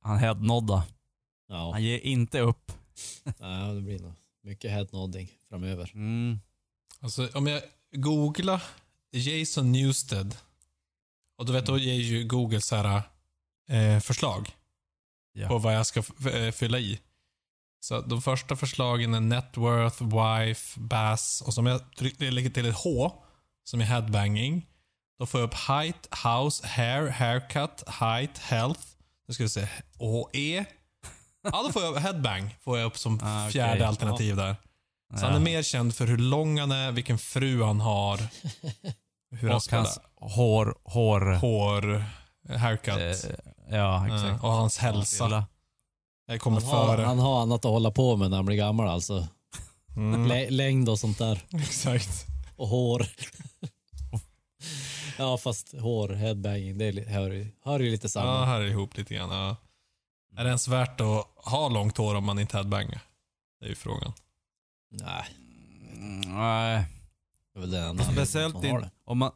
Han 0.00 0.18
headnodda. 0.18 0.84
Ja, 1.48 1.72
Han 1.72 1.82
ger 1.82 1.98
inte 1.98 2.40
upp. 2.40 2.72
Nej, 3.40 3.74
det 3.74 3.80
blir 3.80 3.98
nog 3.98 4.12
mycket 4.42 4.70
headnodding 4.70 5.28
framöver. 5.48 5.90
Mm. 5.94 6.40
Alltså 7.00 7.28
om 7.34 7.46
jag 7.46 7.62
googlar 7.92 8.62
Jason 9.10 9.72
Newsted 9.72 10.36
och 11.38 11.46
du 11.46 11.52
vet 11.52 11.66
då 11.66 11.78
ger 11.78 11.94
ju 11.94 12.24
Google 12.28 12.60
så 12.60 12.76
här 12.76 13.02
eh, 13.68 14.00
förslag 14.00 14.50
Ja. 15.32 15.48
på 15.48 15.58
vad 15.58 15.74
jag 15.74 15.86
ska 15.86 16.00
f- 16.00 16.26
eh, 16.26 16.52
fylla 16.52 16.78
i. 16.78 17.00
Så 17.80 18.00
de 18.00 18.22
första 18.22 18.56
förslagen 18.56 19.14
är 19.14 19.20
net 19.20 19.56
worth, 19.56 20.02
wife, 20.02 20.80
bass 20.80 21.42
och 21.46 21.54
som 21.54 21.66
jag 21.66 21.80
tryck- 21.96 22.30
lägger 22.30 22.50
till 22.50 22.66
ett 22.66 22.74
H 22.76 23.12
som 23.64 23.80
är 23.80 23.84
headbanging. 23.84 24.66
Då 25.18 25.26
får 25.26 25.40
jag 25.40 25.46
upp 25.48 25.54
height, 25.54 26.08
house, 26.24 26.66
hair, 26.66 27.08
haircut, 27.08 27.84
height, 27.88 28.38
health. 28.38 28.80
Nu 29.28 29.34
ska 29.34 29.42
vi 29.42 29.48
se. 29.48 29.68
Och 29.98 30.30
E. 30.36 30.64
Ja, 31.42 31.62
då 31.66 31.72
får 31.72 31.82
jag 31.82 31.94
headbang 31.94 32.54
får 32.60 32.78
jag 32.78 32.86
upp 32.86 32.98
som 32.98 33.20
Ah, 33.22 33.48
fjärde 33.48 33.88
alternativ 33.88 34.36
där. 34.36 34.56
Så 35.20 35.26
han 35.26 35.34
är 35.34 35.40
mer 35.40 35.62
känd 35.62 35.94
för 35.94 36.06
hur 36.06 36.18
lång 36.18 36.58
han 36.60 36.72
är, 36.72 36.92
vilken 36.92 37.18
fru 37.18 37.62
han 37.62 37.80
har. 37.80 38.18
Hur 39.36 39.48
han 39.48 39.56
Och 39.56 39.62
spelar. 39.62 39.82
hans 39.84 39.98
hår, 40.16 40.74
hår. 40.84 41.20
Hår, 41.34 42.04
haircut. 42.58 43.24
Eh, 43.24 43.30
ja, 43.70 44.06
exakt. 44.06 44.38
Ja, 44.42 44.48
och 44.48 44.52
hans 44.54 44.78
hälsa. 44.78 45.44
Det 46.28 46.38
kommer 46.38 46.60
Han 46.60 46.70
har, 46.70 46.96
före. 46.96 47.06
han 47.06 47.18
har 47.18 47.42
annat 47.42 47.64
att 47.64 47.70
hålla 47.70 47.90
på 47.90 48.16
med 48.16 48.30
när 48.30 48.36
han 48.36 48.46
blir 48.46 48.56
gammal 48.56 48.88
alltså. 48.88 49.28
Mm, 49.96 50.26
Lä, 50.26 50.50
längd 50.50 50.88
och 50.88 50.98
sånt 50.98 51.18
där. 51.18 51.44
exakt. 51.52 52.26
Och 52.56 52.68
hår. 52.68 53.06
ja, 55.18 55.38
fast 55.38 55.72
hår, 55.80 56.08
headbanging, 56.08 56.78
det 56.78 56.84
är 56.84 57.06
hör, 57.06 57.48
hör 57.64 57.80
ju 57.80 57.90
lite 57.90 58.04
Ja, 58.04 58.08
samman. 58.08 58.48
här 58.48 58.60
är 58.60 58.64
det 58.64 58.70
ihop 58.70 58.96
lite 58.96 59.14
grann. 59.14 59.30
Ja. 59.30 59.56
Är 60.36 60.44
det 60.44 60.48
ens 60.48 60.68
värt 60.68 61.00
att 61.00 61.26
ha 61.36 61.68
långt 61.68 61.96
hår 61.96 62.14
om 62.14 62.24
man 62.24 62.38
inte 62.38 62.56
headbangar? 62.56 63.00
Det 63.60 63.66
är 63.66 63.68
ju 63.70 63.74
frågan. 63.74 64.12
Nej, 64.90 65.24
Mm, 65.96 66.20
Nej. 66.20 66.86
det 67.52 67.58
är 67.58 67.60
väl 67.60 67.70
den 67.70 67.84
enda 67.84 68.04
Speciellt 68.04 68.54
man 68.54 68.62
har 68.64 68.70
in, 68.70 68.80
det. 68.80 68.90
om 69.04 69.18
man... 69.18 69.32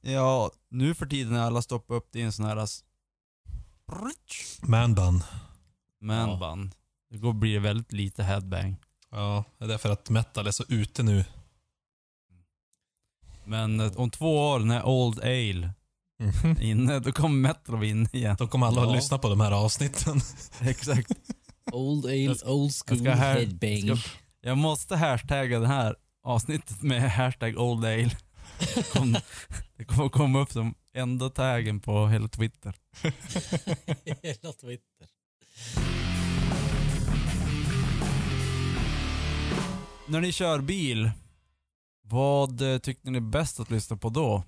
Ja, 0.00 0.50
nu 0.68 0.94
för 0.94 1.06
tiden 1.06 1.32
när 1.32 1.40
alla 1.40 1.62
stoppar 1.62 1.94
upp 1.94 2.08
det 2.12 2.18
i 2.18 2.22
en 2.22 2.32
sån 2.32 2.44
här... 2.44 2.56
s- 2.56 2.84
Manbun. 4.62 5.22
Manband. 6.00 6.74
Då 7.10 7.32
blir 7.32 7.52
det 7.54 7.58
väldigt 7.60 7.92
lite 7.92 8.22
headbang. 8.22 8.76
Ja, 9.10 9.44
det 9.58 9.64
är 9.64 9.68
därför 9.68 9.90
att 9.90 10.10
metal 10.10 10.46
är 10.46 10.50
så 10.50 10.64
ute 10.68 11.02
nu. 11.02 11.24
Men 13.50 13.80
eh, 13.80 13.92
om 13.96 14.10
två 14.10 14.38
år 14.50 14.58
när 14.60 14.86
Old 14.86 15.20
Ale 15.20 15.70
är 16.42 16.62
inne, 16.62 16.98
då 16.98 17.12
kommer 17.12 17.54
vara 17.66 17.84
inne 17.86 18.08
igen. 18.12 18.36
Då 18.38 18.48
kommer 18.48 18.66
alla 18.66 18.82
Ja. 18.82 18.88
att 18.90 18.96
lyssna 18.96 19.18
på 19.18 19.28
de 19.28 19.40
här 19.40 19.52
avsnitten. 19.52 20.20
Exakt. 20.60 21.12
Old, 21.72 22.04
ale, 22.06 22.14
Jag 22.16 22.36
old 22.44 22.72
school 22.86 22.98
ska 22.98 23.10
här- 23.10 23.34
headbang. 23.38 23.96
ska- 23.96 24.10
Jag 24.40 24.58
måste 24.58 24.96
hashtagga 24.96 25.58
det 25.60 25.66
här 25.66 25.96
avsnittet 26.24 26.82
med 26.82 27.10
hashtag 27.12 27.58
Old 27.58 27.84
Ale. 27.84 28.10
Kom, 28.92 29.16
det 29.76 29.84
kommer 29.84 30.08
komma 30.08 30.40
upp 30.40 30.52
som 30.52 30.74
enda 30.94 31.30
taggen 31.30 31.80
på 31.80 32.06
hela 32.08 32.28
Twitter. 32.28 32.74
Hela 34.22 34.52
Twitter. 34.52 35.06
När 40.06 40.20
ni 40.20 40.32
kör 40.32 40.58
bil, 40.60 41.10
vad 42.10 42.60
eh, 42.72 42.78
tyckte 42.78 43.10
ni 43.10 43.16
är 43.16 43.20
bäst 43.20 43.60
att 43.60 43.70
lyssna 43.70 43.96
på 43.96 44.08
då? 44.10 44.44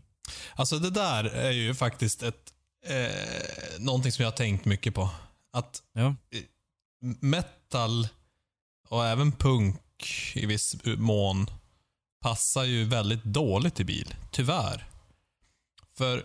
Alltså 0.55 0.79
det 0.79 0.91
där 0.91 1.25
är 1.25 1.51
ju 1.51 1.75
faktiskt 1.75 2.23
ett, 2.23 2.53
eh, 2.87 3.79
någonting 3.79 4.13
som 4.13 4.23
jag 4.23 4.31
har 4.31 4.37
tänkt 4.37 4.65
mycket 4.65 4.95
på. 4.95 5.11
Att 5.53 5.83
Ja. 5.93 6.15
metal 7.21 8.09
och 8.89 9.07
även 9.07 9.33
punk 9.33 9.79
i 10.35 10.47
viss 10.47 10.77
mån 10.85 11.47
passar 12.21 12.65
ju 12.65 12.85
väldigt 12.85 13.25
dåligt 13.25 13.81
i 13.81 13.85
bil. 13.85 14.15
Tyvärr. 14.31 14.89
För 15.97 16.25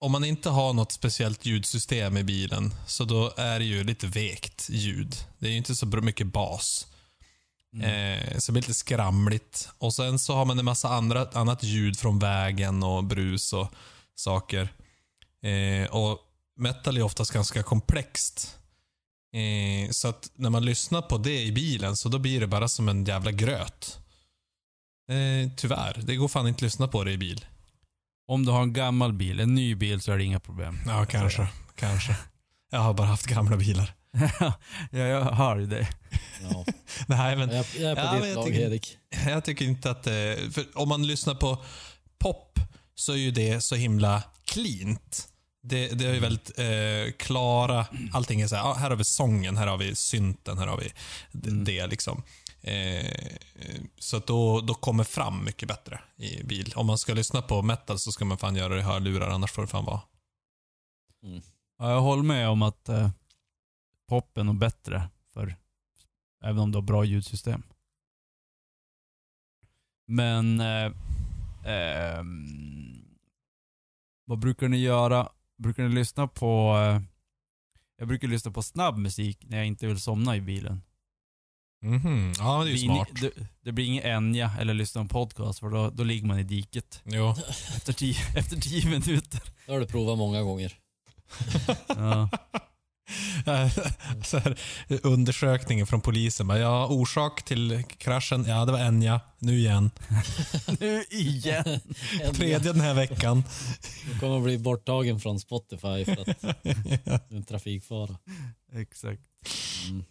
om 0.00 0.12
man 0.12 0.24
inte 0.24 0.50
har 0.50 0.72
något 0.72 0.92
speciellt 0.92 1.46
ljudsystem 1.46 2.16
i 2.16 2.24
bilen 2.24 2.74
så 2.86 3.04
då 3.04 3.32
är 3.36 3.58
det 3.58 3.64
ju 3.64 3.84
lite 3.84 4.06
vekt 4.06 4.68
ljud. 4.70 5.16
Det 5.38 5.46
är 5.46 5.50
ju 5.50 5.56
inte 5.56 5.74
så 5.74 5.86
mycket 5.86 6.26
bas. 6.26 6.86
Eh, 7.80 8.38
så 8.38 8.46
det 8.46 8.52
blir 8.52 8.62
lite 8.62 8.74
skramligt. 8.74 9.68
Och 9.78 9.94
sen 9.94 10.18
så 10.18 10.34
har 10.34 10.44
man 10.44 10.58
en 10.58 10.64
massa 10.64 10.88
andra, 10.88 11.28
annat 11.32 11.62
ljud 11.62 11.98
från 11.98 12.18
vägen 12.18 12.82
och 12.82 13.04
brus 13.04 13.52
och 13.52 13.74
saker. 14.14 14.68
Eh, 15.42 15.90
och 15.90 16.18
metal 16.56 16.96
är 16.96 17.02
oftast 17.02 17.30
ganska 17.30 17.62
komplext. 17.62 18.58
Eh, 19.34 19.90
så 19.90 20.08
att 20.08 20.30
när 20.34 20.50
man 20.50 20.64
lyssnar 20.64 21.02
på 21.02 21.18
det 21.18 21.42
i 21.42 21.52
bilen 21.52 21.96
så 21.96 22.08
då 22.08 22.18
blir 22.18 22.40
det 22.40 22.46
bara 22.46 22.68
som 22.68 22.88
en 22.88 23.04
jävla 23.04 23.30
gröt. 23.32 23.98
Eh, 25.10 25.50
tyvärr, 25.56 26.02
det 26.02 26.16
går 26.16 26.28
fan 26.28 26.48
inte 26.48 26.56
att 26.56 26.62
lyssna 26.62 26.88
på 26.88 27.04
det 27.04 27.12
i 27.12 27.18
bil. 27.18 27.46
Om 28.28 28.44
du 28.44 28.52
har 28.52 28.62
en 28.62 28.72
gammal 28.72 29.12
bil, 29.12 29.40
en 29.40 29.54
ny 29.54 29.74
bil 29.74 30.00
så 30.00 30.12
är 30.12 30.18
det 30.18 30.24
inga 30.24 30.40
problem. 30.40 30.78
Ja, 30.86 31.04
kanske. 31.04 31.48
Kanske. 31.74 32.16
Jag 32.70 32.80
har 32.80 32.94
bara 32.94 33.06
haft 33.06 33.26
gamla 33.26 33.56
bilar. 33.56 33.94
ja, 34.40 34.52
jag 34.90 35.24
hör 35.24 35.56
ju 35.58 35.66
det. 35.66 35.88
Ja. 36.50 36.64
Nej, 37.06 37.36
men 37.36 37.50
Jag, 37.50 37.66
jag 37.78 37.90
är 37.90 37.94
på 37.94 38.00
Ja, 38.00 38.14
ditt 38.14 38.26
jag 38.28 38.34
lag, 38.34 38.46
tycker- 38.46 38.60
Hedik. 38.62 38.98
Jag 39.26 39.44
tycker 39.44 39.64
inte 39.64 39.90
att. 39.90 40.04
För 40.54 40.78
om 40.78 40.88
man 40.88 41.06
lyssnar 41.06 41.34
på 41.34 41.64
pop 42.18 42.58
så 42.94 43.12
är 43.12 43.16
ju 43.16 43.30
det 43.30 43.60
så 43.60 43.74
himla 43.74 44.22
cleant. 44.44 45.28
Det, 45.64 45.88
det 45.88 46.06
är 46.06 46.14
ju 46.14 46.20
väldigt 46.20 46.58
eh, 46.58 47.12
klara, 47.18 47.86
allting 48.12 48.40
är 48.40 48.48
så 48.48 48.56
här, 48.56 48.74
här 48.74 48.90
har 48.90 48.96
vi 48.96 49.04
sången, 49.04 49.56
här 49.56 49.66
har 49.66 49.78
vi 49.78 49.94
synten, 49.94 50.58
här 50.58 50.66
har 50.66 50.76
vi 50.78 50.92
Mm. 51.48 51.64
det 51.64 51.86
liksom. 51.86 52.22
Eh, 52.62 53.06
så 53.98 54.16
att 54.16 54.26
då, 54.26 54.60
då 54.60 54.74
kommer 54.74 55.04
fram 55.04 55.44
mycket 55.44 55.68
bättre 55.68 56.00
i 56.16 56.42
bil. 56.44 56.72
Om 56.76 56.86
man 56.86 56.98
ska 56.98 57.14
lyssna 57.14 57.42
på 57.42 57.62
metal 57.62 57.98
så 57.98 58.12
ska 58.12 58.24
man 58.24 58.38
fan 58.38 58.56
göra 58.56 58.74
det 58.74 58.80
i 58.80 58.82
hörlurar, 58.82 59.28
annars 59.30 59.50
får 59.52 59.62
det 59.62 59.68
fan 59.68 59.84
vara. 59.84 60.00
Ja, 61.78 61.90
jag 61.90 62.00
håller 62.00 62.22
med 62.22 62.48
om 62.48 62.62
att 62.62 62.88
eh, 62.88 63.10
är 64.34 64.44
nog 64.44 64.58
bättre, 64.58 65.08
för, 65.32 65.56
även 66.44 66.58
om 66.58 66.72
du 66.72 66.76
har 66.76 66.82
bra 66.82 67.04
ljudsystem. 67.04 67.62
Men 70.06 70.60
eh, 70.60 70.92
ehm, 71.66 73.04
vad 74.24 74.38
brukar 74.38 74.68
ni 74.68 74.78
göra? 74.78 75.28
Brukar 75.58 75.82
ni 75.88 75.94
lyssna 75.94 76.28
på... 76.28 76.76
Eh, 76.78 77.02
jag 77.96 78.08
brukar 78.08 78.28
lyssna 78.28 78.50
på 78.50 78.62
snabb 78.62 78.98
musik 78.98 79.38
när 79.48 79.56
jag 79.56 79.66
inte 79.66 79.86
vill 79.86 80.00
somna 80.00 80.36
i 80.36 80.40
bilen. 80.40 80.82
Mhm, 81.82 82.32
Ja, 82.38 82.64
det 82.64 82.70
är 82.70 82.74
ju 82.74 82.88
blir 82.88 82.94
smart. 82.94 83.08
Ni, 83.14 83.20
det, 83.20 83.46
det 83.60 83.72
blir 83.72 83.84
ingen 83.84 84.04
Enya 84.04 84.50
eller 84.60 84.74
lyssna 84.74 85.02
på 85.02 85.08
podcast 85.08 85.58
för 85.58 85.70
då, 85.70 85.90
då 85.90 86.04
ligger 86.04 86.26
man 86.26 86.38
i 86.38 86.42
diket 86.42 87.02
Jo. 87.04 87.30
efter 87.76 87.92
tio, 87.92 88.16
efter 88.36 88.56
tio 88.56 88.90
minuter. 88.90 89.40
Det 89.66 89.72
har 89.72 89.80
du 89.80 89.86
provat 89.86 90.18
många 90.18 90.42
gånger. 90.42 90.78
Ja. 91.88 92.28
så 94.24 94.38
här, 94.38 94.58
undersökningen 95.02 95.86
från 95.86 96.00
polisen. 96.00 96.46
Bara, 96.48 96.58
ja, 96.58 96.86
orsak 96.86 97.42
till 97.42 97.82
kraschen, 97.98 98.44
ja 98.48 98.64
det 98.64 98.72
var 98.72 98.78
Enya. 98.78 99.20
Nu 99.38 99.58
igen. 99.58 99.90
Nu 100.80 101.04
igen! 101.10 101.80
Tredje 102.34 102.72
den 102.72 102.80
här 102.80 102.94
veckan. 102.94 103.44
Du 104.12 104.18
kommer 104.18 104.36
att 104.36 104.44
bli 104.44 104.58
borttagen 104.58 105.20
från 105.20 105.40
Spotify 105.40 106.04
för 106.04 106.30
att 106.30 106.42
det 106.62 107.06
är 107.06 107.20
en 107.36 107.44
trafikfara. 107.44 108.16
Exakt. 108.72 109.22
Mm. 109.88 110.04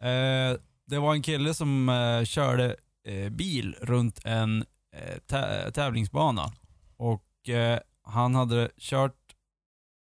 Eh, 0.00 0.58
det 0.86 0.98
var 0.98 1.12
en 1.14 1.22
kille 1.22 1.54
som 1.54 1.88
eh, 1.88 2.24
körde 2.24 2.76
eh, 3.08 3.28
bil 3.28 3.76
runt 3.80 4.20
en 4.24 4.64
eh, 4.96 5.18
tä- 5.28 5.70
tävlingsbana. 5.70 6.52
Och 6.96 7.48
eh, 7.48 7.78
han 8.04 8.34
hade 8.34 8.70
kört, 8.78 9.21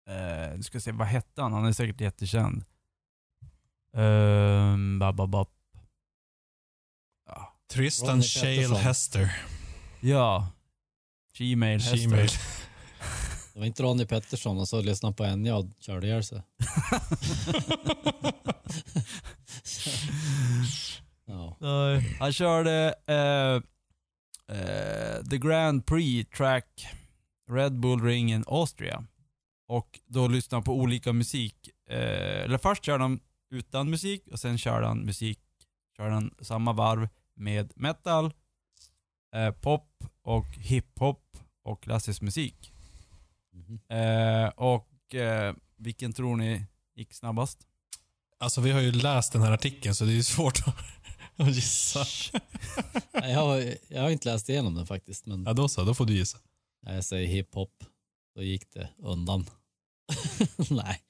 eh, 0.09 0.57
nu 0.57 0.62
ska 0.62 0.77
jag 0.77 0.83
se, 0.83 0.93
vad 0.93 1.07
hette 1.07 1.43
han? 1.43 1.53
Han 1.53 1.64
är 1.64 1.73
säkert 1.73 2.01
jättekänd. 2.01 2.64
Um, 3.93 4.99
bababab. 4.99 5.49
Ja. 7.27 7.55
Tristan 7.71 8.09
Ronny 8.09 8.23
Shale 8.23 8.57
Pettersson. 8.57 8.77
Hester. 8.77 9.37
ja. 10.01 10.49
Gmail, 11.38 11.81
Hester. 11.81 11.97
Gmail. 11.97 12.29
Det 13.53 13.61
var 13.61 13.67
inte 13.67 13.83
Ronny 13.83 14.07
Pettersson 14.07 14.59
och 14.59 14.69
så 14.69 14.81
lyssnade 14.81 15.14
på 15.14 15.25
Enya 15.25 15.57
och 15.57 15.67
körde 15.81 16.07
ihjäl 16.07 16.25
sig. 16.25 16.43
ja. 21.27 21.57
Nej. 21.61 22.17
Han 22.21 22.33
körde 22.33 22.95
eh, 23.07 23.61
The 25.31 25.38
Grand 25.38 25.87
Prix 25.87 26.31
Track 26.37 26.87
Red 27.51 27.81
Bull 27.81 28.03
Ring 28.03 28.33
in 28.33 28.45
Austria. 28.47 29.05
Och 29.66 30.00
då 30.07 30.29
lyssnade 30.29 30.57
han 30.57 30.64
på 30.64 30.74
olika 30.74 31.12
musik. 31.12 31.70
Eh, 31.90 32.42
eller 32.44 32.59
först 32.59 32.85
körde 32.85 33.05
han 33.05 33.20
utan 33.50 33.90
musik 33.90 34.27
och 34.33 34.40
sen 34.40 34.59
körde 34.59 34.87
han 34.87 34.98
musik, 34.98 35.40
körde 35.96 36.14
han 36.14 36.35
samma 36.40 36.72
varv 36.72 37.09
med 37.35 37.72
metal, 37.77 38.33
eh, 39.35 39.50
pop 39.50 40.05
och 40.22 40.46
hiphop 40.46 41.37
och 41.64 41.83
klassisk 41.83 42.22
musik. 42.22 42.72
Mhm. 43.53 43.81
Eh, 43.88 44.48
och 44.48 45.14
eh, 45.14 45.55
vilken 45.77 46.12
tror 46.12 46.37
ni 46.37 46.66
gick 46.94 47.14
snabbast? 47.14 47.59
Alltså 48.38 48.61
vi 48.61 48.70
har 48.70 48.81
ju 48.81 48.92
läst 48.92 49.33
den 49.33 49.42
här 49.42 49.53
artikeln 49.53 49.94
så 49.94 50.05
det 50.05 50.12
är 50.12 50.14
ju 50.14 50.22
svårt 50.22 50.62
att, 51.37 51.46
gissa. 51.55 52.05
Nej, 53.12 53.33
jag, 53.33 53.40
har, 53.40 53.74
jag 53.88 54.03
har 54.03 54.11
inte 54.11 54.33
läst 54.33 54.48
igenom 54.48 54.74
den 54.74 54.87
faktiskt, 54.87 55.27
men 55.27 55.44
Ja 55.44 55.53
då 55.53 55.68
så, 55.68 55.85
då 55.85 55.94
får 55.94 56.07
du 56.07 56.14
gissa. 56.14 56.38
Jag 56.87 57.05
säger 57.05 57.29
hiphop. 57.29 57.85
Då 58.35 58.42
gick 58.42 58.70
det 58.73 58.88
undan. 58.99 59.47
Nej. 60.70 61.03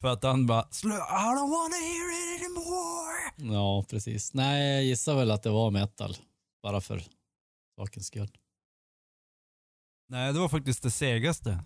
För 0.00 0.08
att 0.08 0.22
han 0.22 0.46
bara 0.46 0.62
"Slö- 0.62 0.96
I 0.96 1.36
don't 1.36 1.50
wanna 1.50 1.76
hear 1.76 2.36
it 2.36 2.42
anymore. 2.42 3.54
Ja, 3.54 3.84
precis. 3.90 4.34
Nej, 4.34 4.74
jag 4.74 4.84
gissar 4.84 5.14
väl 5.14 5.30
att 5.30 5.42
det 5.42 5.50
var 5.50 5.70
metal. 5.70 6.16
Bara 6.62 6.80
för 6.80 7.02
sakens 7.76 8.06
skull. 8.06 8.38
Nej, 10.08 10.32
det 10.32 10.38
var 10.38 10.48
faktiskt 10.48 10.82
det 10.82 10.90
segaste. 10.90 11.62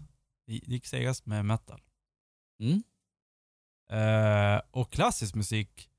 Det 0.46 0.52
gick 0.52 0.86
segast 0.86 1.26
med 1.26 1.44
metal. 1.44 1.82
Mm. 2.60 2.82
Eh, 3.90 4.60
och 4.70 4.92
klassisk 4.92 5.34
musik. 5.34 5.90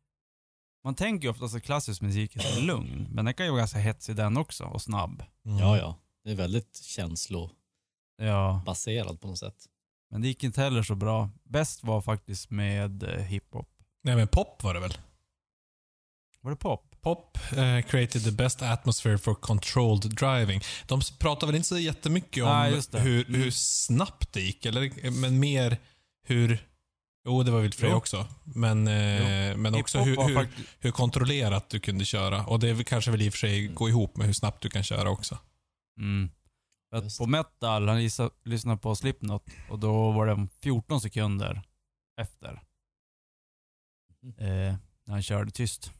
Man 0.84 0.96
tänker 0.96 1.28
ju 1.28 1.32
oftast 1.32 1.56
att 1.56 1.64
klassisk 1.64 2.02
musik 2.02 2.36
är 2.36 2.40
så 2.40 2.62
lugn, 2.62 3.08
men 3.12 3.26
den 3.26 3.34
kan 3.34 3.46
ju 3.46 3.52
vara 3.52 3.60
ganska 3.62 3.80
hetsig 3.80 4.16
den 4.16 4.38
också 4.38 4.64
och 4.64 4.82
snabb. 4.82 5.24
Mm. 5.46 5.58
Ja, 5.58 5.78
ja. 5.78 6.00
Det 6.24 6.32
är 6.32 6.36
väldigt 6.36 6.76
känslobaserad 6.84 7.56
Ja, 8.18 8.62
på 9.22 9.28
något 9.28 9.40
sätt. 9.40 9.56
men 10.12 10.22
det 10.22 10.28
gick 10.28 10.44
inte 10.44 10.62
heller 10.62 10.84
så 10.84 10.96
bra. 10.96 11.30
Bäst 11.44 11.84
var 11.84 12.02
faktiskt 12.02 12.50
med 12.52 13.04
eh, 13.04 13.10
hiphop. 13.24 13.70
Nej 14.04 14.16
men 14.16 14.28
pop 14.28 14.64
var 14.64 14.74
det 14.74 14.80
väl? 14.80 14.98
Var 16.42 16.52
det 16.52 16.58
pop? 16.58 16.96
Pop 17.02 17.38
eh, 17.52 17.82
created 17.82 18.24
the 18.24 18.32
best 18.32 18.62
atmosphere 18.62 19.18
for 19.18 19.36
controlled 19.36 20.16
driving. 20.16 20.62
De 20.88 21.02
pratar 21.20 21.48
väl 21.48 21.56
inte 21.56 21.68
så 21.68 21.78
jättemycket 21.78 22.44
om 22.44 22.50
Nej, 22.50 22.72
just 22.74 22.92
det. 22.92 23.00
hur, 23.00 23.28
Mm. 23.28 23.42
hur 23.42 23.52
snabbt 23.52 24.34
det 24.34 24.42
gick, 24.42 24.66
eller, 24.66 25.12
men 25.22 25.40
mer 25.40 25.78
hur... 26.28 26.68
Jo, 27.28 27.44
det 27.44 27.52
var 27.52 27.62
väl 27.62 27.70
dig 27.72 27.90
Jo. 27.90 27.96
också. 27.96 28.28
Men, 28.44 28.88
eh, 28.88 29.58
men 29.58 29.76
också 29.76 29.98
Hiphop 30.00 30.08
hur, 30.08 30.16
var 30.16 30.28
hur, 30.28 30.36
faktiskt- 30.36 30.70
hur 30.80 30.92
kontrollerat 30.92 31.70
du 31.70 31.80
kunde 31.80 32.06
köra. 32.06 32.46
Och 32.46 32.60
det 32.60 32.70
är 32.70 32.74
väl 32.74 32.86
kanske 32.86 33.12
väl 33.12 33.22
i 33.22 33.30
och 33.30 33.34
för 33.34 33.38
sig 33.40 33.68
gå 33.68 33.90
ihop 33.90 34.18
med 34.18 34.28
hur 34.28 34.34
snabbt 34.34 34.62
du 34.62 34.70
kan 34.70 34.84
köra 34.84 35.10
också. 35.10 35.38
Mm. 36.00 36.30
För 36.90 37.18
på 37.20 37.26
metal, 37.28 37.88
han 37.88 38.02
gissa- 38.04 38.32
lyssnade 38.44 38.78
på 38.82 38.96
Slipknot 38.96 39.44
och 39.70 39.80
då 39.80 40.12
var 40.12 40.28
det 40.28 40.48
14 40.60 41.02
sekunder 41.02 41.62
efter. 42.22 42.54
Eh, 44.38 44.76
när 45.04 45.12
han 45.14 45.24
körde 45.24 45.52
tyst. 45.52 45.92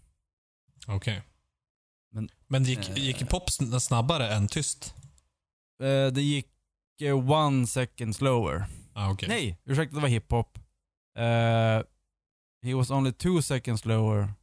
Okej. 0.88 1.22
Men- 2.12 2.30
Men 2.48 2.64
det 2.64 2.70
gick, 2.70 2.90
eh, 2.90 2.96
gick 2.98 3.30
pop 3.30 3.50
sn- 3.50 3.80
snabbare 3.80 4.34
än 4.34 4.48
tyst? 4.48 4.96
Eh, 5.84 6.08
det 6.14 6.22
gick 6.22 6.48
eh, 7.02 7.32
one 7.32 7.68
second 7.68 8.16
slower. 8.16 8.66
Ah, 8.94 9.12
okej. 9.12 9.30
Nej, 9.30 9.58
ursäkta 9.66 9.96
det 9.96 10.02
var 10.02 10.10
hiphop. 10.10 10.58
Uh, 11.18 11.84
he 12.62 12.74
was 12.76 12.92
only 12.92 13.12
two 13.14 13.42
seconds 13.42 13.82
slower. 13.82 14.34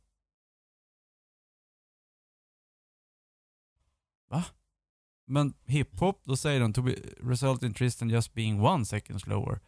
Va? 4.29 4.45
Men 5.27 5.55
hiphop, 5.67 6.21
då 6.25 6.37
säger 6.37 6.61
de 6.61 6.73
to 6.73 6.83
be, 6.83 6.95
result 7.23 7.63
in 7.63 7.75
Tristan 7.75 8.11
just 8.11 8.35
being 8.35 8.61
one 8.61 8.85
second 8.87 9.21
slower. 9.21 9.61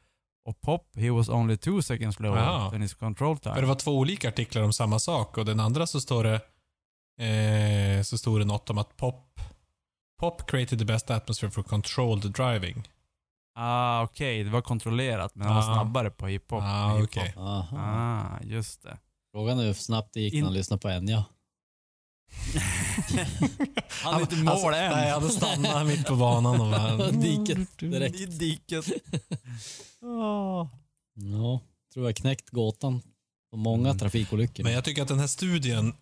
Och 0.48 0.60
pop, 0.60 0.96
he 0.96 1.10
was 1.10 1.28
only 1.28 1.56
two 1.56 1.82
seconds 1.82 2.16
slower 2.16 2.36
Jaha. 2.38 2.70
than 2.70 2.82
his 2.82 2.94
control 2.94 3.38
time. 3.38 3.54
För 3.54 3.62
det 3.62 3.68
var 3.68 3.74
två 3.74 3.98
olika 3.98 4.28
artiklar 4.28 4.62
om 4.62 4.72
samma 4.72 4.98
sak 4.98 5.38
och 5.38 5.44
den 5.44 5.60
andra 5.60 5.86
så 5.86 6.00
står 6.00 6.24
det 6.24 6.40
eh, 7.98 8.02
så 8.02 8.18
stod 8.18 8.40
det 8.40 8.44
något 8.44 8.70
om 8.70 8.78
att 8.78 8.96
pop 8.96 9.40
Pop 10.20 10.46
created 10.50 10.78
the 10.78 10.84
best 10.84 11.10
atmosphere 11.10 11.50
for 11.50 11.62
controlled 11.62 12.32
driving. 12.32 12.88
Ah, 13.54 14.02
okej. 14.02 14.44
Det 14.44 14.50
var 14.50 14.60
kontrollerat, 14.60 15.34
men 15.34 15.46
han 15.46 15.56
var 15.56 15.62
Ah. 15.62 15.74
snabbare 15.74 16.10
på 16.10 16.26
hiphop. 16.26 16.62
Ah, 16.62 17.02
okej. 17.02 17.34
Aha. 17.36 17.76
Ah, 17.78 18.40
just 18.44 18.82
det. 18.82 18.98
Frågan 19.32 19.58
är 19.58 19.64
hur 19.64 19.72
snabbt 19.72 20.14
det 20.14 20.20
gick 20.20 20.34
när 20.34 20.42
han 20.42 20.52
lyssnade 20.52 20.80
på 20.80 20.88
Enya. 20.90 21.24
Han 24.02 24.14
är 24.14 24.20
inte 24.20 24.36
mål 24.36 24.74
än. 24.74 24.90
Nej, 24.90 25.10
han 25.10 25.22
hade 25.22 25.34
stannat 25.34 25.86
mitt 25.86 26.06
på 26.06 26.16
banan 26.16 26.60
och 26.60 26.70
bara... 26.70 27.10
Diket 27.10 27.78
direkt. 27.78 28.20
I 28.20 28.26
diket. 28.26 28.86
Ah. 30.06 30.68
Ja, 31.14 31.60
tror 31.94 32.06
jag 32.06 32.16
knäckt 32.16 32.50
gåtan 32.50 33.02
på 33.50 33.56
många 33.56 33.88
Mm. 33.88 33.98
trafikolyckor. 33.98 34.64
Men 34.64 34.72
jag 34.72 34.84
tycker 34.84 35.02
att 35.02 35.08
den 35.08 35.18
här 35.20 35.26
studien, 35.26 35.94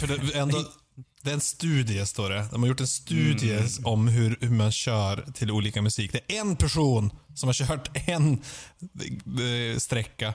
för 0.00 0.06
det, 0.06 0.14
är 0.14 0.42
ändå, 0.42 0.64
det 1.22 1.30
är 1.30 1.34
en 1.34 1.40
studie 1.40 2.06
står 2.06 2.30
det. 2.30 2.46
De 2.52 2.62
har 2.62 2.68
gjort 2.68 2.80
en 2.80 2.86
studie 2.86 3.52
Mm. 3.56 3.68
om 3.84 4.08
hur, 4.08 4.38
hur 4.40 4.50
man 4.50 4.72
kör 4.72 5.26
till 5.34 5.50
olika 5.50 5.82
musik. 5.82 6.12
Det 6.12 6.36
är 6.36 6.40
en 6.40 6.56
person 6.56 7.10
som 7.34 7.46
har 7.48 7.54
kört 7.54 8.08
en 8.08 8.32
eh, 8.32 9.78
sträcka. 9.78 10.34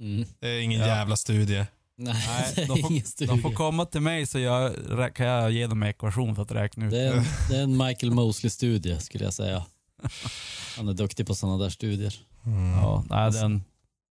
Mm. 0.00 0.28
Det 0.40 0.48
är 0.48 0.60
ingen 0.60 0.80
Ja. 0.80 0.86
jävla 0.86 1.16
studie. 1.16 1.64
Nej, 1.96 2.14
Nej, 2.26 2.54
de 2.68 2.82
får- 2.82 2.90
ingen 2.92 3.04
De 3.18 3.42
får 3.42 3.52
komma 3.52 3.86
till 3.86 4.00
mig 4.00 4.26
så 4.26 4.38
jag, 4.38 4.74
kan 5.14 5.26
jag 5.26 5.50
ge 5.50 5.66
dem 5.66 5.82
en 5.82 5.88
ekvation 5.88 6.34
för 6.34 6.42
att 6.42 6.50
räkna 6.52 6.84
ut. 6.86 6.90
Det 6.90 7.00
är, 7.00 7.12
en, 7.16 7.24
det 7.50 7.56
är 7.56 7.62
en 7.62 7.76
Michael 7.76 8.12
Mosley-studie 8.12 9.00
skulle 9.00 9.24
jag 9.24 9.34
säga. 9.34 9.64
Han 10.76 10.88
är 10.88 10.92
duktig 10.94 11.26
på 11.26 11.34
sådana 11.34 11.58
där 11.64 11.70
studier. 11.70 12.14
Ja, 12.82 13.04
nej, 13.10 13.30
den, 13.32 13.64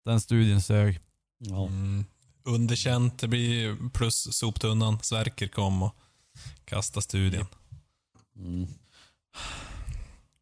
den 0.05 0.21
studien 0.21 0.63
sög. 0.63 1.01
Ja. 1.39 1.67
Mm. 1.67 2.05
Underkänt, 2.45 3.19
det 3.19 3.29
blir 3.29 3.91
plus 3.91 4.29
soptunnan. 4.39 4.99
Sverker 5.03 5.49
kom 5.49 5.83
och 5.83 5.95
kastade 6.65 7.03
studien. 7.03 7.47
Mm. 8.37 8.67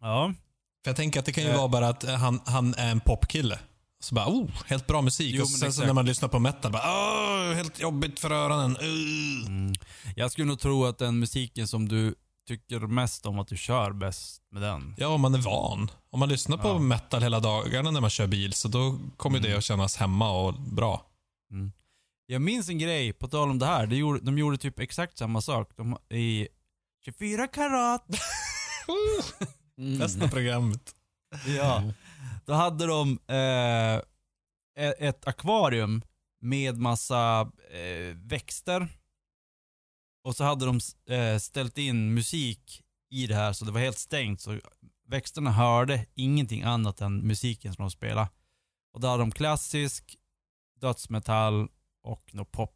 Ja. 0.01 0.35
För 0.85 0.91
jag 0.91 0.97
tänker 0.97 1.21
att 1.21 1.27
det 1.27 1.33
kan 1.33 1.45
ju 1.45 1.51
Eh. 1.51 1.57
vara 1.57 1.69
bara 1.69 1.89
att 1.89 2.03
han, 2.03 2.41
han 2.47 2.75
är 2.75 2.91
en 2.91 3.01
popkille. 3.01 3.59
Så 4.01 4.15
bara, 4.15 4.27
oh, 4.29 4.51
helt 4.67 4.87
bra 4.87 5.03
musik. 5.03 5.35
Jo, 5.35 5.43
och 5.43 5.49
sen 5.51 5.73
så 5.73 5.87
när 5.87 5.93
man 5.93 6.07
lyssnar 6.07 6.29
på 6.29 6.39
metal, 6.39 6.73
bara, 6.73 6.83
oh, 6.83 7.55
helt 7.55 7.81
jobbigt 7.81 8.21
för 8.21 8.31
öronen. 8.31 8.77
Uh. 8.77 9.47
Mm. 9.47 9.73
Jag 10.17 10.33
skulle 10.33 10.47
nog 10.47 10.61
tro 10.61 10.85
att 10.85 10.99
den 10.99 11.19
musiken 11.19 11.69
som 11.69 11.89
du 11.89 12.15
tycker 12.49 12.81
mest 12.81 13.27
om, 13.27 13.39
att 13.39 13.49
du 13.49 13.57
kör 13.57 13.93
bäst 13.93 14.43
med 14.51 14.63
den. 14.63 14.95
Ja, 14.99 15.09
om 15.09 15.21
man 15.21 15.35
är 15.35 15.39
van. 15.39 15.91
Om 16.11 16.21
man 16.21 16.29
lyssnar 16.29 16.57
på 16.57 16.69
Ja. 16.69 16.79
metal 16.79 17.23
hela 17.23 17.41
dagarna 17.41 17.91
när 17.91 18.01
man 18.01 18.11
kör 18.11 18.27
bil, 18.27 18.53
så 18.53 18.69
då 18.69 18.99
kommer 19.17 19.39
Mm. 19.39 19.51
det 19.51 19.57
att 19.57 19.65
kännas 19.65 19.97
hemma 19.97 20.31
och 20.31 20.55
bra. 20.55 21.07
Jag 22.27 22.43
minns 22.43 22.69
en 22.69 22.79
grej, 22.79 23.13
på 23.13 23.29
tal 23.29 23.51
om 23.51 23.59
det 23.59 23.67
här. 23.67 23.87
De 23.87 23.97
gjorde, 23.97 24.21
de 24.21 24.39
gjorde 24.39 24.59
typ 24.59 24.79
exakt 24.79 25.19
samma 25.19 25.41
sak. 25.41 25.71
De, 25.77 25.99
I 26.17 26.49
24 27.05 27.47
karat. 27.47 28.07
Mm. 29.79 29.99
Bästa 29.99 30.29
programmet. 30.29 30.95
Ja. 31.57 31.83
Då 32.47 32.53
hade 32.53 32.87
de 32.87 33.19
eh, 33.29 33.97
e- 34.85 34.95
ett 34.99 35.27
akvarium 35.27 36.03
med 36.41 36.79
massa 36.79 37.41
eh, 37.71 38.17
växter. 38.17 38.89
Och 40.25 40.37
så 40.37 40.45
hade 40.45 40.67
de 40.67 40.81
eh, 41.15 41.39
ställt 41.39 41.79
in 41.79 42.15
musik 42.15 42.83
i 43.11 43.27
det 43.27 43.35
här 43.35 43.53
så 43.53 43.65
det 43.65 43.73
var 43.73 43.81
helt 43.81 43.99
stängt. 43.99 44.41
Så 44.41 44.61
växterna 45.09 45.51
hörde 45.51 46.07
ingenting 46.15 46.63
annat 46.63 47.01
än 47.01 47.27
musiken 47.27 47.75
som 47.75 47.83
de 47.83 47.91
spelade. 47.91 48.29
Och 48.93 49.01
då 49.01 49.09
hade 49.09 49.23
de 49.23 49.31
klassisk, 49.33 50.17
dödsmetall 50.81 51.69
och 52.03 52.35
något 52.35 52.53
pop. 52.53 52.73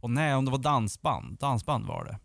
Och 0.00 0.10
nej, 0.10 0.34
om 0.34 0.44
det 0.44 0.50
var 0.50 0.58
dansband. 0.58 1.38
Dansband 1.38 1.86
var 1.86 2.04
det. 2.04 2.18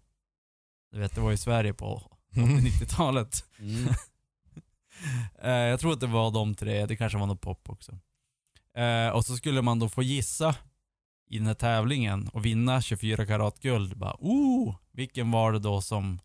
Du 0.91 0.99
vet, 0.99 1.15
det 1.15 1.21
var 1.21 1.31
i 1.31 1.37
Sverige 1.37 1.73
på 1.73 2.11
80-90-talet. 2.35 3.45
Mm. 3.59 3.93
Eh, 5.43 5.51
jag 5.51 5.79
tror 5.79 5.93
att 5.93 5.99
det 5.99 6.07
var 6.07 6.31
de 6.31 6.55
tre, 6.55 6.85
det 6.85 6.95
kanske 6.95 7.17
var 7.17 7.27
något 7.27 7.41
pop 7.41 7.69
också. 7.69 7.91
Eh, 8.77 9.09
och 9.09 9.25
så 9.25 9.35
skulle 9.35 9.61
man 9.61 9.79
då 9.79 9.89
få 9.89 10.03
gissa 10.03 10.55
i 11.29 11.37
den 11.37 11.47
här 11.47 11.53
tävlingen 11.53 12.27
och 12.27 12.45
vinna 12.45 12.81
24 12.81 13.25
karat 13.25 13.59
guld. 13.59 13.97
Bara, 13.97 14.15
oh, 14.19 14.75
vilken 14.91 15.31
var 15.31 15.51
det 15.51 15.59
då 15.59 15.81
som 15.81 16.19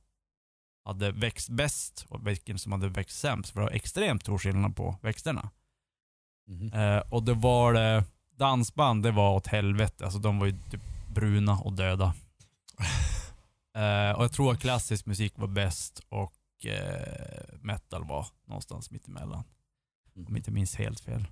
hade 0.84 1.12
växt 1.12 1.48
bäst 1.48 2.06
och 2.08 2.26
vilken 2.26 2.58
som 2.58 2.72
hade 2.72 2.88
växt 2.88 3.18
sämst? 3.18 3.50
För 3.50 3.60
det 3.60 3.66
var 3.66 3.72
extremt 3.72 4.22
stor 4.22 4.38
skillnad 4.38 4.76
på 4.76 4.96
växterna. 5.02 5.50
Mhm. 6.46 6.72
Eh, 6.72 6.98
och 6.98 7.22
det 7.22 7.34
var 7.34 7.72
det 7.72 8.04
dansband, 8.36 9.02
det 9.02 9.10
var 9.10 9.34
åt 9.34 9.46
helvete. 9.46 10.04
Alltså 10.04 10.18
de 10.18 10.38
var 10.38 10.46
ju 10.46 10.52
typ 10.70 10.82
bruna 11.14 11.58
och 11.58 11.72
döda. 11.72 12.14
Eh, 13.76 14.10
och 14.10 14.24
jag 14.24 14.32
tror 14.32 14.52
att 14.52 14.60
klassisk 14.60 15.06
musik 15.06 15.32
var 15.36 15.46
bäst 15.46 16.00
och 16.08 16.32
eh, 16.68 17.58
metal 17.60 18.04
var 18.04 18.26
någonstans 18.44 18.90
mittemellan. 18.90 19.44
Om 20.14 20.24
jag 20.28 20.36
inte 20.36 20.50
minns 20.50 20.76
helt 20.76 21.00
fel. 21.00 21.26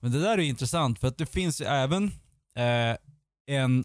Men 0.00 0.12
det 0.12 0.20
där 0.20 0.38
är 0.38 0.42
intressant 0.42 0.98
för 0.98 1.08
att 1.08 1.18
det 1.18 1.26
finns 1.26 1.60
ju 1.60 1.64
även 1.64 2.04
eh, 2.54 2.96
en 3.46 3.84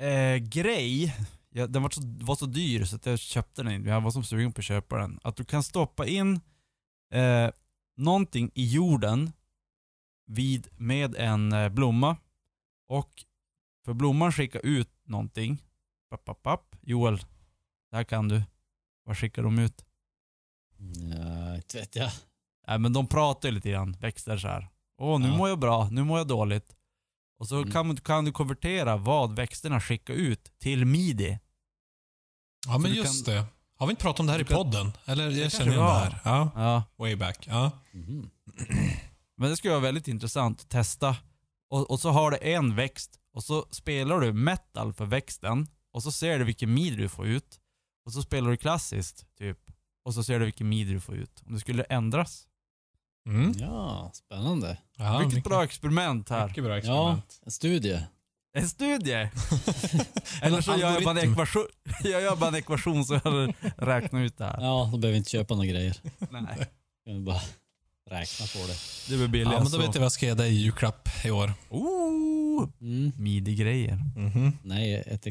eh, 0.00 0.36
grej, 0.36 1.16
ja, 1.50 1.66
den 1.66 1.82
var 1.82 1.90
så, 1.90 2.00
var 2.04 2.36
så 2.36 2.46
dyr 2.46 2.84
så 2.84 2.96
att 2.96 3.06
jag 3.06 3.18
köpte 3.18 3.62
den 3.62 3.72
inte. 3.72 3.88
Jag 3.88 4.00
var 4.00 4.10
som 4.10 4.24
sugen 4.24 4.52
på 4.52 4.60
att 4.60 4.64
köpa 4.64 4.98
den. 4.98 5.20
Att 5.22 5.36
du 5.36 5.44
kan 5.44 5.62
stoppa 5.62 6.06
in 6.06 6.40
eh, 7.12 7.50
någonting 7.96 8.50
i 8.54 8.72
jorden 8.72 9.32
vid, 10.26 10.68
med 10.76 11.14
en 11.14 11.52
eh, 11.52 11.68
blomma 11.68 12.16
och 12.88 13.24
för 13.84 13.92
blomman 13.92 14.32
skickar 14.32 14.66
ut 14.66 14.90
någonting. 15.04 15.62
Papp, 16.10 16.24
papp, 16.24 16.42
papp. 16.42 16.76
Joel, 16.80 17.20
det 17.90 17.96
här 17.96 18.04
kan 18.04 18.28
du. 18.28 18.42
Vad 19.04 19.18
skickar 19.18 19.42
de 19.42 19.58
ut? 19.58 19.84
Ja, 21.14 21.56
inte 21.56 21.78
vet 21.78 21.96
jag. 21.96 22.10
Nej 22.66 22.78
men 22.78 22.92
de 22.92 23.06
pratar 23.06 23.48
ju 23.48 23.54
lite 23.54 23.70
grann, 23.70 23.96
växter 24.00 24.38
så 24.38 24.48
här. 24.48 24.68
Åh, 24.98 25.20
nu 25.20 25.28
Ja. 25.28 25.36
mår 25.36 25.48
jag 25.48 25.58
bra, 25.58 25.88
nu 25.90 26.04
mår 26.04 26.18
jag 26.18 26.26
dåligt. 26.28 26.76
Och 27.38 27.48
så 27.48 27.56
Mm. 27.56 27.70
kan, 27.70 27.96
kan 27.96 28.24
du 28.24 28.32
konvertera 28.32 28.96
vad 28.96 29.36
växterna 29.36 29.80
skickar 29.80 30.14
ut 30.14 30.52
till 30.58 30.84
midi. 30.84 31.38
Ja, 32.66 32.78
men 32.78 32.90
du 32.90 32.96
just 32.96 33.26
kan- 33.26 33.34
det. 33.34 33.44
Har 33.76 33.86
vi 33.86 33.90
inte 33.90 34.02
pratat 34.02 34.20
om 34.20 34.26
det 34.26 34.32
här 34.32 34.40
i 34.40 34.44
kan- 34.44 34.56
podden? 34.56 34.92
Eller 35.04 35.30
jag 35.30 35.52
känner 35.52 35.72
igen 35.72 35.84
det 35.84 35.92
här. 35.92 36.20
Ja, 36.24 36.50
Ja. 36.54 36.82
way 36.96 37.16
back. 37.16 37.46
Ja. 37.50 37.70
Mhm. 37.92 38.30
Men 39.36 39.50
det 39.50 39.56
skulle 39.56 39.70
vara 39.74 39.82
väldigt 39.82 40.08
intressant 40.08 40.60
att 40.60 40.68
testa. 40.68 41.16
Och, 41.70 41.90
och 41.90 42.00
så 42.00 42.10
har 42.10 42.30
du 42.30 42.38
en 42.38 42.76
växt 42.76 43.18
och 43.34 43.44
så 43.44 43.66
spelar 43.70 44.20
du 44.20 44.32
metal 44.32 44.92
för 44.92 45.04
växten 45.06 45.66
och 45.92 46.02
så 46.02 46.12
ser 46.12 46.38
du 46.38 46.44
vilken 46.44 46.74
midi 46.74 46.96
du 46.96 47.08
får 47.08 47.26
ut. 47.26 47.60
Och 48.06 48.12
så 48.12 48.22
spelar 48.22 48.50
du 48.50 48.56
klassiskt, 48.56 49.26
typ. 49.38 49.58
Och 50.04 50.14
så 50.14 50.24
ser 50.24 50.38
du 50.38 50.44
vilken 50.44 50.68
midi 50.68 50.92
du 50.92 51.00
får 51.00 51.14
ut. 51.16 51.42
Om 51.46 51.54
det 51.54 51.60
skulle 51.60 51.82
ändras. 51.82 52.46
Mm. 53.28 53.54
Ja, 53.58 54.10
spännande. 54.14 54.76
Ja, 54.96 55.18
Vilket 55.18 55.34
mycket, 55.34 55.50
bra 55.50 55.64
experiment 55.64 56.28
här. 56.28 56.48
mycket 56.48 56.64
bra 56.64 56.72
Ja, 56.72 56.78
experiment. 56.78 57.40
en 57.46 57.50
studie. 57.50 58.00
En 58.52 58.68
studie. 58.68 59.12
Eller 60.42 60.60
så 60.60 60.70
gör 60.76 60.92
jag 60.92 61.04
bara 61.04 61.20
en 61.20 61.30
ekvation, 61.32 61.66
jag 62.04 62.22
gör 62.22 62.36
bara 62.36 62.48
en 62.48 62.54
ekvation 62.54 63.04
så 63.04 63.20
jag 63.24 63.54
räknar 63.76 64.20
ut 64.22 64.38
det 64.38 64.44
här. 64.44 64.60
Ja, 64.60 64.88
då 64.92 64.98
behöver 64.98 65.12
vi 65.12 65.16
inte 65.18 65.30
köpa 65.30 65.54
några 65.54 65.66
grejer. 65.68 65.96
Nej, 66.30 66.66
Kan 67.06 67.24
bara 67.24 67.40
räkna 68.10 68.46
på 68.46 68.58
det. 68.66 68.76
det 69.08 69.16
blir 69.16 69.28
billigast 69.28 69.54
Ja, 69.56 69.62
men 69.62 69.72
då 69.72 69.78
vet 69.78 69.94
jag 69.94 70.00
vad 70.00 70.04
jag 70.04 70.12
ska 70.12 70.26
ge 70.26 70.34
dig 70.34 70.50
i 70.52 70.54
julklapp 70.62 71.08
i 71.24 71.30
år. 71.30 71.52
Ooh, 71.70 72.68
Mm. 72.80 73.12
midi-grejer. 73.16 73.98
Mhm. 74.16 74.58
Nej, 74.62 74.94
ett 75.06 75.26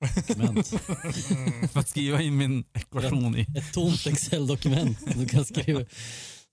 Excel-dokument. 0.00 0.68
För 1.72 1.80
att 1.80 1.88
skriva 1.88 2.22
in 2.22 2.36
min 2.36 2.64
ekvation 2.74 3.36
i. 3.36 3.40
ett 3.40 3.72
tomt 3.72 4.06
Excel-dokument 4.06 4.98
du 5.16 5.26
kan 5.26 5.44
skriva, 5.44 5.84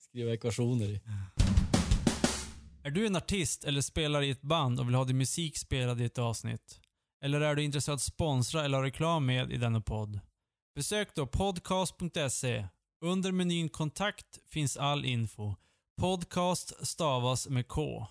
skriva 0.10 0.34
ekvationer 0.34 0.86
i. 0.86 1.02
Är 2.84 2.92
du 2.92 3.08
en 3.08 3.16
artist 3.16 3.64
eller 3.64 3.82
spelar 3.82 4.22
i 4.22 4.30
ett 4.30 4.42
band 4.42 4.80
och 4.80 4.88
vill 4.88 4.96
ha 4.96 5.04
din 5.04 5.18
musik 5.18 5.58
spelad 5.58 6.02
i 6.02 6.06
ett 6.06 6.18
avsnitt? 6.18 6.80
Eller 7.24 7.42
är 7.42 7.56
du 7.56 7.64
intresserad 7.64 7.96
att 7.96 8.02
sponsra 8.02 8.66
eller 8.66 8.78
ha 8.78 8.86
reklam 8.86 9.26
med 9.26 9.52
i 9.52 9.58
denna 9.58 9.82
podd? 9.82 10.20
Besök 10.76 11.16
då 11.16 11.28
podcast.se. 11.28 12.68
Under 13.02 13.32
menyn 13.32 13.70
kontakt 13.70 14.40
finns 14.50 14.78
all 14.78 15.06
info. 15.06 15.56
Podcast 16.02 16.88
stavas 16.88 17.48
med 17.50 17.68
K. 17.68 18.08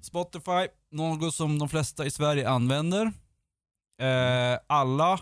Spotify, 0.00 0.68
något 0.90 1.34
som 1.34 1.58
de 1.58 1.68
flesta 1.68 2.06
i 2.06 2.10
Sverige 2.10 2.48
använder. 2.48 3.12
Eh, 3.98 4.58
alla 4.66 5.20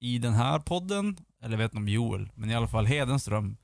i 0.00 0.18
den 0.18 0.34
här 0.34 0.58
podden, 0.58 1.16
eller 1.42 1.52
jag 1.52 1.58
vet 1.58 1.64
inte 1.72 1.76
om 1.76 1.88
Joel, 1.88 2.28
men 2.34 2.50
i 2.50 2.54
alla 2.54 2.68
fall 2.68 2.86
Hedenström, 2.86 3.56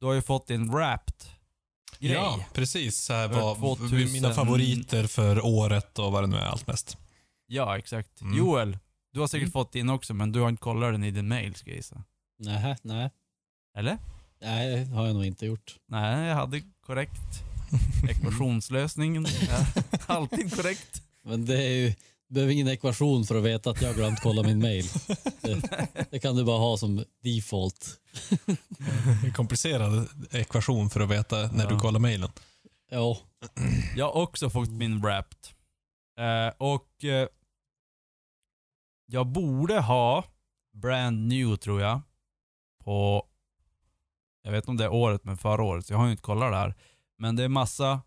du 0.00 0.06
har 0.06 0.12
ju 0.12 0.22
fått 0.22 0.50
en 0.50 0.70
Wrapped 0.70 1.14
grej. 1.98 2.12
Ja, 2.12 2.44
precis. 2.54 2.96
Så 2.96 3.12
här 3.12 3.28
var 3.28 3.54
2000. 3.54 4.12
mina 4.12 4.34
favoriter 4.34 5.06
för 5.06 5.44
året 5.46 5.98
och 5.98 6.12
vad 6.12 6.22
det 6.22 6.26
nu 6.26 6.36
är 6.36 6.46
allt 6.46 6.66
mest. 6.66 6.96
Ja, 7.46 7.78
exakt. 7.78 8.20
Mm. 8.20 8.38
Joel, 8.38 8.78
du 9.12 9.20
har 9.20 9.26
säkert 9.26 9.42
Mm. 9.44 9.52
fått 9.52 9.74
in 9.74 9.90
också, 9.90 10.14
men 10.14 10.32
du 10.32 10.40
har 10.40 10.48
inte 10.48 10.60
kollat 10.60 10.94
den 10.94 11.04
i 11.04 11.10
din 11.10 11.28
mail 11.28 11.54
ska 11.54 11.70
jag 11.70 11.76
gissa. 11.76 12.02
Nej, 12.38 12.76
nej. 12.82 13.10
Eller? 13.78 13.98
Nej, 14.40 14.84
det 14.84 14.94
har 14.94 15.06
jag 15.06 15.14
nog 15.14 15.24
inte 15.24 15.46
gjort. 15.46 15.76
Nej, 15.88 16.26
jag 16.26 16.34
hade 16.34 16.62
korrekt. 16.86 17.42
Ekvationslösningen 18.10 19.26
är 19.26 19.66
alltid 20.06 20.56
korrekt. 20.56 21.02
Men 21.24 21.44
det 21.46 21.62
är 21.64 21.68
ju, 21.76 21.94
behöver 22.28 22.52
ingen 22.52 22.68
ekvation 22.68 23.24
för 23.24 23.34
att 23.34 23.44
veta 23.44 23.70
att 23.70 23.82
jag 23.82 23.88
har 23.88 23.94
glömt 23.94 24.20
kolla 24.22 24.42
min 24.42 24.58
mail. 24.58 24.84
Det, 25.40 25.62
det 26.10 26.18
kan 26.18 26.36
du 26.36 26.44
bara 26.44 26.58
ha 26.58 26.76
som 26.76 27.04
default. 27.22 28.00
En 29.24 29.32
komplicerad 29.32 30.08
ekvation 30.30 30.90
för 30.90 31.00
att 31.00 31.08
veta 31.10 31.36
när 31.36 31.64
Ja. 31.64 31.70
du 31.70 31.78
kollar 31.78 32.00
mejlen. 32.00 32.30
Ja, 32.90 33.18
Jag 33.96 34.04
har 34.12 34.22
också 34.22 34.50
fått 34.50 34.70
min 34.70 35.00
Wrapped. 35.00 35.38
Eh, 36.18 36.54
och 36.58 37.04
eh, 37.04 37.28
jag 39.06 39.26
borde 39.26 39.80
ha 39.80 40.24
brand 40.82 41.28
new 41.28 41.56
tror 41.56 41.80
jag. 41.80 42.00
På, 42.84 43.26
jag 44.42 44.52
vet 44.52 44.58
inte 44.58 44.70
om 44.70 44.76
det 44.76 44.84
är 44.84 44.92
året, 44.92 45.24
men 45.24 45.36
förra 45.36 45.62
året. 45.62 45.86
Så 45.86 45.92
jag 45.92 45.98
har 45.98 46.04
ju 46.04 46.10
inte 46.10 46.22
kollat 46.22 46.52
det 46.52 46.56
här. 46.56 46.74
Men 47.18 47.36
det 47.36 47.44
är 47.44 47.48
massa 47.48 48.00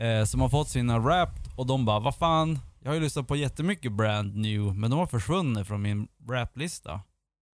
eh, 0.00 0.24
som 0.24 0.40
har 0.40 0.48
fått 0.48 0.68
sina 0.68 0.98
Wrapped 0.98 1.52
och 1.56 1.66
de 1.66 1.84
bara, 1.84 2.00
vad 2.00 2.14
fan. 2.16 2.58
Jag 2.80 2.90
har 2.90 2.94
ju 2.94 3.00
lyssnat 3.00 3.28
på 3.28 3.36
jättemycket 3.36 3.92
brand 3.92 4.36
new, 4.36 4.74
men 4.76 4.90
de 4.90 4.98
har 4.98 5.06
försvunnit 5.06 5.66
från 5.66 5.82
min 5.82 6.08
raplista. 6.28 7.00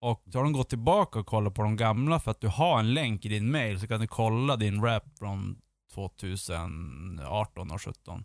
Och 0.00 0.24
så 0.32 0.38
har 0.38 0.44
de 0.44 0.52
gått 0.52 0.68
tillbaka 0.68 1.18
och 1.18 1.26
kollat 1.26 1.54
på 1.54 1.62
de 1.62 1.76
gamla 1.76 2.20
för 2.20 2.30
att 2.30 2.40
du 2.40 2.48
har 2.48 2.78
en 2.78 2.94
länk 2.94 3.24
i 3.24 3.28
din 3.28 3.50
mail 3.50 3.80
så 3.80 3.86
kan 3.86 4.00
du 4.00 4.06
kolla 4.06 4.56
din 4.56 4.82
rap 4.82 5.18
från 5.18 5.60
2018 5.94 7.70
och 7.70 7.82
17. 7.82 8.24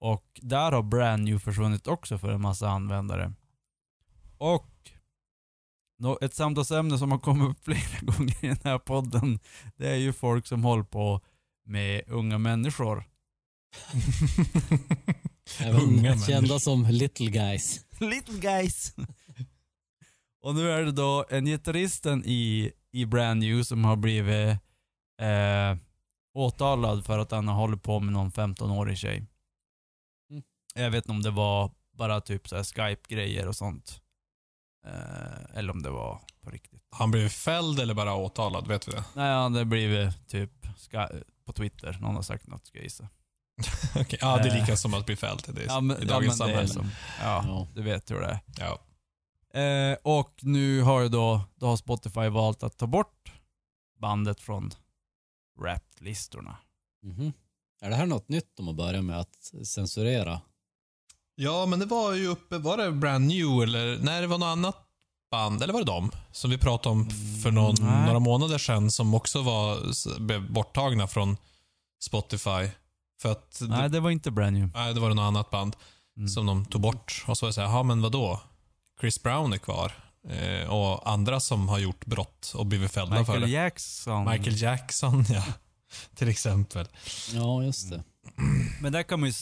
Och 0.00 0.40
där 0.42 0.72
har 0.72 0.82
brand 0.82 1.24
new 1.24 1.38
försvunnit 1.38 1.86
också 1.86 2.18
för 2.18 2.32
en 2.32 2.40
massa 2.40 2.68
användare. 2.68 3.32
Och 4.38 4.90
ett 6.20 6.34
samtalsämne 6.34 6.98
som 6.98 7.10
har 7.10 7.18
kommit 7.18 7.50
upp 7.50 7.60
flera 7.64 8.00
gånger 8.00 8.44
i 8.44 8.48
den 8.48 8.58
här 8.64 8.78
podden, 8.78 9.38
det 9.76 9.88
är 9.88 9.96
ju 9.96 10.12
folk 10.12 10.46
som 10.46 10.64
håller 10.64 10.84
på 10.84 11.20
med 11.64 12.02
unga 12.06 12.38
människor. 12.38 13.04
även 15.60 15.80
Unga 15.80 16.18
kända 16.18 16.40
människor. 16.40 16.58
som 16.58 16.86
little 16.86 17.30
guys. 17.30 17.86
Little 18.00 18.38
guys. 18.38 18.94
och 20.42 20.54
nu 20.54 20.70
är 20.70 20.82
det 20.82 20.92
då 20.92 21.24
en 21.30 21.44
gitarristen 21.44 22.24
i, 22.26 22.72
i 22.92 23.06
Brand 23.06 23.40
New 23.40 23.62
som 23.62 23.84
har 23.84 23.96
blivit 23.96 24.58
eh, 25.20 25.76
åtalad 26.34 27.06
för 27.06 27.18
att 27.18 27.30
han 27.30 27.48
har 27.48 27.54
hållit 27.54 27.82
på 27.82 28.00
med 28.00 28.12
någon 28.12 28.30
15-årig 28.30 28.98
tjej. 28.98 29.26
Mm. 30.30 30.42
Jag 30.74 30.90
vet 30.90 31.04
inte 31.04 31.12
om 31.12 31.22
det 31.22 31.30
var 31.30 31.70
bara 31.98 32.20
typ 32.20 32.48
så 32.48 32.56
här 32.56 32.64
Skype-grejer 32.64 33.48
och 33.48 33.56
sånt. 33.56 34.00
Eh, 34.86 35.58
eller 35.58 35.72
om 35.72 35.82
det 35.82 35.90
var 35.90 36.20
på 36.40 36.50
riktigt. 36.50 36.82
Han 36.90 37.10
blev 37.10 37.28
fälld 37.28 37.80
eller 37.80 37.94
bara 37.94 38.14
åtalad, 38.14 38.68
vet 38.68 38.88
vi 38.88 38.92
det? 38.92 39.04
Nej, 39.14 39.32
han 39.32 39.54
har 39.54 39.64
blivit 39.64 40.28
typ 40.28 40.50
på 41.44 41.52
Twitter. 41.52 41.98
Någon 42.00 42.14
har 42.14 42.22
sagt 42.22 42.46
något 42.46 42.66
ska 42.66 42.78
jag 42.78 42.84
gissa. 42.84 43.08
Okej, 44.00 44.18
Ja, 44.22 44.36
det 44.36 44.48
är 44.48 44.60
lika 44.60 44.76
som 44.76 44.94
att 44.94 45.06
bli 45.06 45.16
fälld 45.16 45.42
det 45.48 45.62
är 45.62 45.66
Ja, 45.66 45.80
men, 45.80 45.96
i 45.96 46.00
ja, 46.02 46.08
dagens 46.08 46.34
är 46.34 46.36
samhälle. 46.44 46.68
som, 46.68 46.90
ja, 47.22 47.44
Ja. 47.46 47.66
du 47.74 47.82
vet 47.82 48.10
hur 48.10 48.20
det 48.20 48.26
är. 48.26 48.40
Ja. 48.58 48.78
Eh, 49.60 49.96
och 50.02 50.34
nu 50.42 50.82
har 50.82 51.00
ju 51.00 51.08
då, 51.08 51.40
då 51.56 51.66
har 51.66 51.76
Spotify 51.76 52.28
valt 52.28 52.62
att 52.62 52.76
ta 52.78 52.86
bort 52.86 53.32
bandet 54.00 54.40
från 54.40 54.70
rap-listorna. 55.62 56.56
Mhm. 57.02 57.32
Är 57.82 57.90
det 57.90 57.96
här 57.96 58.06
något 58.06 58.28
nytt 58.28 58.56
de 58.56 58.66
har 58.66 58.74
börjat 58.74 59.04
med 59.04 59.20
att 59.20 59.52
censurera? 59.66 60.40
ja, 61.34 61.66
men 61.66 61.78
det 61.78 61.86
var 61.86 62.12
ju 62.12 62.26
uppe, 62.26 62.58
var 62.58 62.76
det 62.76 62.92
brand 62.92 63.26
new 63.26 63.62
eller, 63.62 63.98
nej 64.02 64.20
det 64.20 64.26
var 64.26 64.38
något 64.38 64.46
annat 64.46 64.76
band, 65.30 65.62
eller 65.62 65.72
var 65.72 65.80
det 65.80 65.86
dem? 65.86 66.10
Som 66.32 66.50
vi 66.50 66.58
pratade 66.58 66.92
om 66.92 67.10
för 67.42 67.50
någon, 67.50 67.74
nej. 67.80 68.06
några 68.06 68.18
månader 68.18 68.58
sedan 68.58 68.90
som 68.90 69.14
också 69.14 69.42
var, 69.42 69.78
blev 70.20 70.52
borttagna 70.52 71.06
från 71.06 71.36
Spotify. 72.02 72.68
För 73.22 73.32
att, 73.32 73.62
Nej, 73.68 73.82
det, 73.82 73.88
det 73.88 74.00
var 74.00 74.10
inte 74.10 74.30
brand 74.30 74.56
new. 74.56 74.70
nej, 74.74 74.94
det 74.94 75.00
var 75.00 75.08
något 75.14 75.22
annat 75.22 75.50
band 75.50 75.76
Mm. 76.16 76.28
som 76.28 76.46
de 76.46 76.64
tog 76.64 76.80
bort. 76.80 77.24
Och 77.26 77.38
så 77.38 77.46
var 77.46 77.48
det 77.48 77.54
så 77.54 77.60
här, 77.60 77.68
ja 77.68 77.82
men 77.82 78.02
vadå? 78.02 78.40
Chris 79.00 79.22
Brown 79.22 79.52
är 79.52 79.58
kvar. 79.58 79.92
Eh, 80.28 80.68
och 80.70 81.10
andra 81.10 81.40
som 81.40 81.68
har 81.68 81.78
gjort 81.78 82.04
brott 82.06 82.52
och 82.56 82.66
blivit 82.66 82.90
fällda 82.92 83.16
för 83.16 83.20
Michael 83.20 83.40
det. 83.40 83.48
Jackson. 83.48 84.24
Michael 84.30 84.62
Jackson, 84.62 85.24
ja. 85.30 85.44
Till 86.14 86.28
exempel. 86.28 86.86
Ja, 87.32 87.62
just 87.62 87.90
det. 87.90 88.02
Men 88.80 88.92
där 88.92 89.02
kan 89.02 89.20
man 89.20 89.28
ju, 89.28 89.34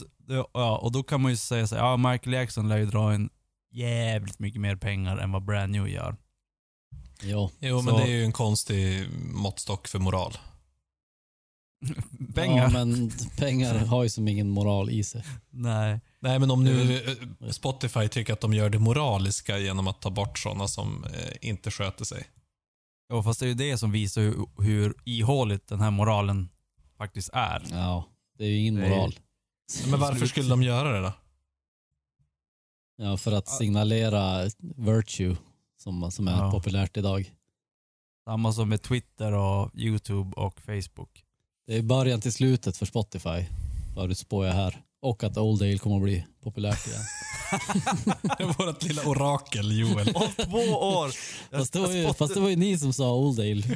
ja, 0.54 0.78
och 0.78 0.92
då 0.92 1.02
kan 1.02 1.20
man 1.20 1.30
ju 1.30 1.36
säga 1.36 1.66
så 1.66 1.74
här, 1.76 1.82
ja 1.82 1.96
Michael 1.96 2.32
Jackson 2.32 2.68
lär 2.68 2.76
ju 2.76 2.86
dra 2.86 3.14
in 3.14 3.30
jävligt 3.72 4.38
mycket 4.38 4.60
mer 4.60 4.76
pengar 4.76 5.16
än 5.16 5.32
vad 5.32 5.44
brand 5.44 5.72
new 5.72 5.88
gör. 5.88 6.16
Jo, 7.22 7.50
Så- 7.60 7.82
men 7.82 7.94
det 7.94 8.02
är 8.02 8.06
ju 8.16 8.24
en 8.24 8.32
konstig 8.32 9.08
måttstock 9.32 9.88
för 9.88 9.98
moral. 9.98 10.38
Pengar? 12.34 12.62
Ja, 12.62 12.70
men 12.84 13.10
pengar 13.36 13.74
har 13.78 14.02
ju 14.02 14.08
som 14.08 14.28
ingen 14.28 14.48
moral 14.50 14.90
i 14.90 15.04
sig. 15.04 15.24
Nej. 15.50 16.00
Nej, 16.20 16.38
men 16.38 16.50
om 16.50 16.64
nu 16.64 16.96
eh, 17.42 17.50
Spotify 17.50 18.08
tycker 18.08 18.32
att 18.32 18.40
de 18.40 18.54
gör 18.54 18.70
det 18.70 18.78
moraliska 18.78 19.58
genom 19.58 19.88
att 19.88 20.00
ta 20.00 20.10
bort 20.10 20.38
sådana 20.38 20.68
som 20.68 21.04
eh, 21.04 21.48
inte 21.48 21.70
sköter 21.70 22.04
sig. 22.04 22.24
Jo, 23.12 23.22
fast 23.22 23.40
det 23.40 23.46
är 23.46 23.48
ju 23.48 23.54
det 23.54 23.78
som 23.78 23.90
visar 23.92 24.22
hur, 24.22 24.46
hur 24.62 24.94
ihåligt 25.04 25.68
den 25.68 25.80
här 25.80 25.90
moralen 25.90 26.48
faktiskt 26.96 27.30
är. 27.32 27.62
Ja, 27.70 28.04
det 28.38 28.44
är 28.44 28.48
ju 28.48 28.56
ingen 28.58 28.80
moral. 28.80 29.14
Men 29.90 30.00
varför 30.00 30.26
skulle 30.26 30.48
de 30.48 30.62
göra 30.62 30.92
det 30.92 31.00
då? 31.00 31.12
Ja, 32.96 33.16
för 33.16 33.32
att 33.32 33.48
signalera 33.48 34.44
virtue 34.76 35.36
som, 35.76 36.10
som 36.10 36.28
är 36.28 36.32
Ja. 36.44 36.50
populärt 36.50 36.96
idag. 36.96 37.32
Samma 38.24 38.52
som 38.52 38.68
med 38.68 38.82
Twitter 38.82 39.32
och 39.32 39.70
YouTube 39.74 40.32
och 40.36 40.60
Facebook. 40.60 41.24
Det 41.68 41.76
är 41.76 41.82
början 41.82 42.20
till 42.20 42.32
slutet 42.32 42.76
för 42.76 42.86
Spotify, 42.86 43.44
förutspår 43.94 44.46
jag 44.46 44.52
här. 44.54 44.80
Och 45.02 45.24
att 45.24 45.36
Oldale 45.36 45.78
kommer 45.78 45.96
att 45.96 46.02
bli 46.02 46.24
populärt 46.42 46.86
igen. 46.86 47.00
Det 48.22 48.42
är 48.42 48.66
vårt 48.66 48.82
lilla 48.82 49.02
orakel, 49.02 49.78
Joel. 49.78 50.08
Om 50.14 50.28
två 50.44 50.58
år! 50.72 51.10
Fast 51.56 51.72
det, 51.72 51.78
var 51.80 51.92
ju, 51.92 52.14
fast 52.14 52.34
det 52.34 52.40
var 52.40 52.48
ju 52.48 52.56
ni 52.56 52.78
som 52.78 52.92
sa 52.92 53.12
Oldale. 53.14 53.62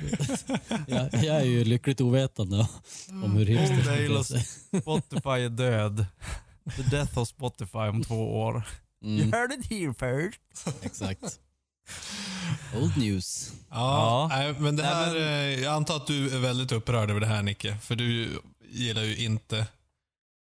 jag, 0.86 1.08
jag 1.14 1.36
är 1.36 1.44
ju 1.44 1.64
lyckligt 1.64 2.00
ovetande 2.00 2.68
om 3.08 3.36
hur 3.36 3.46
hipster 3.46 3.78
Oldale 3.78 4.08
beter 4.08 4.18
och. 4.18 4.82
Spotify 4.82 5.30
är 5.44 5.48
död. 5.48 6.06
The 6.76 6.82
death 6.82 7.18
of 7.18 7.28
Spotify 7.28 7.78
om 7.78 8.04
två 8.04 8.40
år. 8.40 8.62
You 9.04 9.20
Mm, 9.20 9.32
heard 9.32 9.52
it 9.52 9.66
here 9.70 9.94
first. 9.94 10.40
exakt. 10.82 11.40
Old 12.76 12.96
news. 12.96 13.52
Ja, 13.70 13.76
Ja. 14.30 14.36
Nej, 14.36 14.52
men 14.58 14.76
det 14.76 14.82
Nej, 14.82 14.94
här, 14.94 15.12
men- 15.14 15.22
eh, 15.22 15.60
jag 15.62 15.74
antar 15.74 15.96
att 15.96 16.06
du 16.06 16.34
är 16.34 16.38
väldigt 16.38 16.72
upprörd 16.72 17.10
över 17.10 17.20
det 17.20 17.26
här 17.26 17.42
Nicke. 17.42 17.78
För 17.78 17.94
du 17.96 18.38
gillar 18.68 19.02
ju 19.02 19.16
inte 19.16 19.66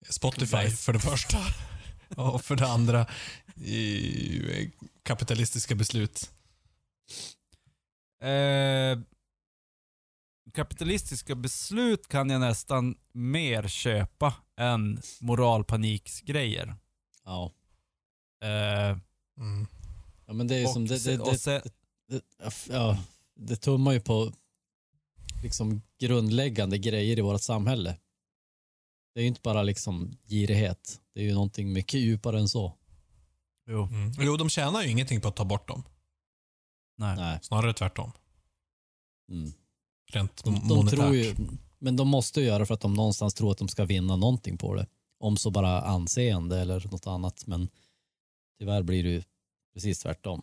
Spotify 0.09 0.71
för 0.71 0.93
det 0.93 1.01
första. 1.01 1.39
Och 2.17 2.45
för 2.45 2.57
det 2.57 2.69
andra 2.69 3.07
i, 3.57 4.71
kapitalistiska 5.03 5.75
beslut. 5.75 6.31
Eh, 8.23 8.99
kapitalistiska 10.55 11.35
beslut 11.35 12.09
kan 12.09 12.31
jag 12.31 12.41
nästan 12.41 12.95
mer 13.13 13.69
köpa 13.69 14.35
än 14.61 15.01
moralpaniksgrejer. 15.21 16.75
Ja. 17.25 17.53
Eh, 18.45 18.99
Mm. 19.39 19.67
Ja, 20.27 20.33
men 20.33 20.47
det 20.47 20.55
är 20.55 20.59
ju 20.59 20.67
och 20.67 20.73
som... 20.73 20.87
Det, 20.87 21.05
det, 21.05 21.17
det, 21.17 21.39
se- 21.39 21.63
det, 22.09 22.23
ja, 22.71 22.99
det 23.35 23.57
tummar 23.57 23.93
ju 23.93 24.01
på 24.01 24.33
liksom 25.43 25.83
grundläggande 25.99 26.79
grejer 26.79 27.19
i 27.19 27.21
vårt 27.23 27.41
samhälle. 27.43 27.99
Det 29.15 29.21
är 29.21 29.23
ju 29.23 29.29
inte 29.29 29.41
bara 29.43 29.63
liksom 29.63 30.17
girighet. 30.29 31.01
Det 31.15 31.21
är 31.21 31.25
ju 31.25 31.35
någonting 31.35 31.73
mycket 31.73 32.01
djupare 32.01 32.39
än 32.41 32.49
så. 32.49 32.73
jo, 33.69 33.83
Mm. 33.87 34.13
Jo, 34.19 34.37
de 34.37 34.49
tjänar 34.51 34.83
ju 34.83 34.91
ingenting 34.91 35.21
på 35.21 35.29
att 35.29 35.37
ta 35.37 35.45
bort 35.45 35.69
dem. 35.69 35.83
nej. 36.99 37.17
Nej. 37.17 37.39
Snarare 37.43 37.73
tvärtom. 37.75 38.13
Mm. 39.31 39.53
Rent 40.13 40.45
De, 40.45 40.55
de 40.55 40.69
monetärt. 40.77 40.99
tror 41.01 41.15
ju, 41.17 41.35
men 41.79 41.97
de 41.97 42.09
måste 42.09 42.41
ju 42.41 42.47
göra 42.47 42.67
för 42.67 42.75
att 42.75 42.81
de 42.81 42.95
någonstans 42.95 43.35
tror 43.35 43.53
att 43.53 43.59
de 43.59 43.69
ska 43.69 43.85
vinna 43.85 44.17
någonting 44.17 44.59
på 44.59 44.75
det. 44.75 44.87
Om 45.19 45.37
så 45.37 45.51
bara 45.51 45.81
anseende 45.83 46.61
eller 46.61 46.89
något 46.91 47.07
annat. 47.07 47.47
Men 47.47 47.69
tyvärr 48.59 48.83
blir 48.83 49.03
det 49.05 49.11
ju 49.11 49.23
precis 49.77 49.99
tvärtom. 49.99 50.43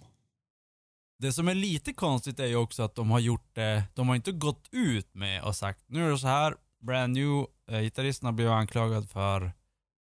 Det 1.19 1.33
som 1.33 1.47
är 1.47 1.55
lite 1.55 1.93
konstigt 1.93 2.39
är 2.39 2.45
ju 2.45 2.55
också 2.55 2.83
att 2.83 2.95
de 2.95 3.11
har 3.11 3.19
gjort 3.19 3.55
det, 3.55 3.83
de 3.93 4.07
har 4.07 4.15
inte 4.15 4.31
gått 4.31 4.67
ut 4.71 5.13
med 5.13 5.43
och 5.43 5.55
sagt 5.55 5.83
nu 5.87 6.05
är 6.05 6.11
det 6.11 6.17
så 6.17 6.27
här, 6.27 6.55
brand 6.79 7.13
new, 7.13 7.45
eh, 7.69 7.79
gitarristen 7.79 8.25
har 8.25 8.33
blivit 8.33 8.51
anklagad 8.51 9.09
för 9.09 9.51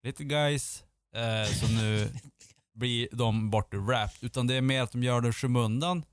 little 0.02 0.24
guys, 0.24 0.84
eh, 1.14 1.52
så 1.52 1.68
nu 1.68 2.08
blir 2.74 3.08
de 3.12 3.50
bort 3.50 3.74
ur 3.74 3.86
rap. 3.86 4.10
Utan 4.20 4.46
det 4.46 4.54
är 4.54 4.60
mer 4.60 4.82
att 4.82 4.92
de 4.92 5.02
gör 5.02 5.20
det 5.20 5.28
i 5.28 5.32
skymundan. 5.32 6.04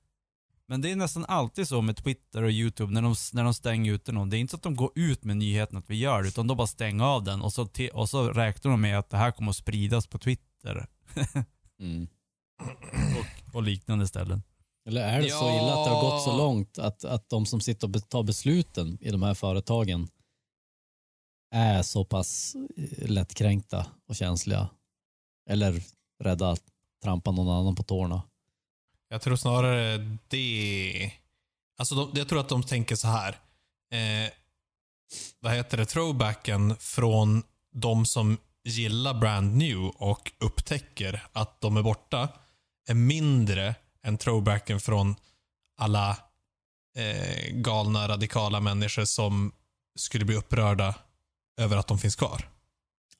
Men 0.67 0.81
det 0.81 0.91
är 0.91 0.95
nästan 0.95 1.25
alltid 1.25 1.67
så 1.67 1.81
med 1.81 1.97
Twitter 1.97 2.43
och 2.43 2.51
YouTube 2.51 2.93
när 2.93 3.01
de, 3.01 3.15
när 3.33 3.43
de 3.43 3.53
stänger 3.53 3.93
ute 3.93 4.11
någon. 4.11 4.29
Det 4.29 4.37
är 4.37 4.39
inte 4.39 4.51
så 4.51 4.57
att 4.57 4.63
de 4.63 4.75
går 4.75 4.91
ut 4.95 5.23
med 5.23 5.37
nyheten 5.37 5.77
att 5.77 5.89
vi 5.89 5.95
gör 5.95 6.21
det, 6.21 6.27
utan 6.27 6.47
de 6.47 6.57
bara 6.57 6.67
stänger 6.67 7.03
av 7.03 7.23
den 7.23 7.41
och 7.41 7.53
så, 7.53 7.67
och 7.93 8.09
så 8.09 8.31
räknar 8.31 8.71
de 8.71 8.81
med 8.81 8.99
att 8.99 9.09
det 9.09 9.17
här 9.17 9.31
kommer 9.31 9.49
att 9.49 9.55
spridas 9.55 10.07
på 10.07 10.17
Twitter 10.17 10.87
Mm. 11.79 12.07
Och 13.53 13.63
liknande 13.63 14.07
ställen. 14.07 14.43
Eller 14.85 15.01
är 15.01 15.21
det 15.21 15.29
så 15.29 15.49
illa 15.49 15.73
att 15.73 15.85
det 15.85 15.91
har 15.91 16.01
gått 16.01 16.23
så 16.23 16.37
långt 16.37 16.79
att, 16.79 17.05
att 17.05 17.29
de 17.29 17.45
som 17.45 17.61
sitter 17.61 17.87
och 17.87 18.09
tar 18.09 18.23
besluten 18.23 18.97
i 19.01 19.11
de 19.11 19.23
här 19.23 19.33
företagen 19.33 20.07
är 21.51 21.81
så 21.81 22.05
pass 22.05 22.55
eh, 22.77 23.09
lättkränkta 23.09 23.85
och 24.07 24.15
känsliga? 24.15 24.69
Eller 25.49 25.83
rädda 26.23 26.51
att 26.51 26.63
trampa 27.03 27.31
någon 27.31 27.49
annan 27.49 27.75
på 27.75 27.83
tårna? 27.83 28.21
Jag 29.09 29.21
tror 29.21 29.35
snarare 29.35 30.17
det. 30.27 31.11
Alltså 31.77 31.95
de, 31.95 32.11
jag 32.13 32.29
tror 32.29 32.39
att 32.39 32.49
de 32.49 32.63
tänker 32.63 32.95
så 32.95 33.07
här. 33.07 33.29
Eh, 33.91 34.31
vad 35.39 35.53
heter 35.53 35.77
det? 35.77 35.85
Throwbacken 35.85 36.75
från 36.79 37.43
de 37.75 38.05
som 38.05 38.37
gillar 38.63 39.13
brand 39.13 39.57
new 39.57 39.77
och 39.79 40.31
upptäcker 40.39 41.23
att 41.33 41.61
de 41.61 41.77
är 41.77 41.81
borta 41.81 42.29
är 42.87 42.93
mindre 42.93 43.75
än 44.03 44.17
throwbacken 44.17 44.79
från 44.79 45.15
alla 45.77 46.17
eh, 46.97 47.51
galna 47.53 48.07
radikala 48.07 48.59
människor 48.59 49.05
som 49.05 49.51
skulle 49.95 50.25
bli 50.25 50.35
upprörda 50.35 50.95
över 51.57 51.77
att 51.77 51.87
de 51.87 51.99
finns 51.99 52.15
kvar 52.15 52.49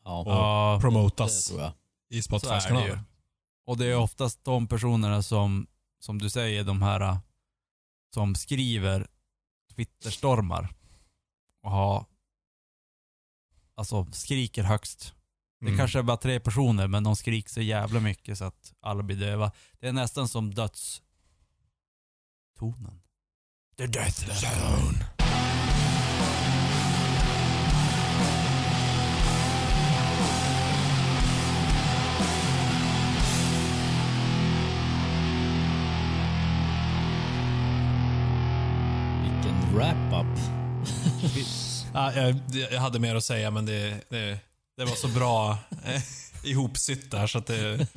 Ja, 0.04 0.20
och 0.20 0.32
Ja, 0.32 0.80
promotas 0.82 1.52
i 1.52 1.54
Så 1.54 1.60
är 1.60 2.22
Spotifys 2.22 2.50
det 2.50 2.56
ju. 2.70 2.76
kanaler. 2.76 3.00
Och 3.66 3.78
det 3.78 3.86
är 3.86 3.96
oftast 3.98 4.44
de 4.44 4.68
personerna 4.68 5.24
som, 5.24 5.68
som 6.00 6.20
du 6.20 6.30
säger, 6.30 6.64
de 6.64 6.82
här 6.82 7.02
äh, 7.02 7.18
som 8.14 8.36
skriver 8.36 9.08
Twitterstormar 9.76 10.74
och 11.64 11.72
har, 11.72 12.06
alltså 13.76 14.06
skriker 14.12 14.64
högst. 14.64 15.14
Det 15.64 15.68
Mm. 15.70 15.78
kanske 15.78 16.00
är 16.00 16.04
bara 16.04 16.18
tre 16.18 16.40
personer, 16.40 16.88
men 16.88 17.04
de 17.04 17.16
skriker 17.16 17.50
så 17.50 17.62
jävla 17.62 18.00
mycket 18.00 18.38
så 18.38 18.46
att 18.46 18.74
alla 18.82 19.04
blir 19.04 19.16
döva. 19.18 19.52
Det 19.80 19.88
är 19.88 19.94
nästan 19.94 20.28
som 20.28 20.54
dödstonen. 20.54 21.02
The 23.78 23.88
death 23.88 24.30
zone. 24.30 25.06
Vilken 39.24 39.76
wrap-up. 39.76 40.40
Ja, 41.96 42.14
jag, 42.14 42.36
jag 42.72 42.80
hade 42.80 43.00
mer 43.00 43.16
att 43.16 43.24
säga, 43.24 43.52
men 43.52 43.66
det, 43.66 43.96
det, 44.10 44.40
det 44.78 44.86
var 44.86 44.96
så 44.96 45.08
bra 45.08 45.58
eh, 45.86 46.02
ihopsytt 46.44 47.12
där, 47.12 47.28
så 47.28 47.38
att 47.38 47.46
det, 47.46 47.88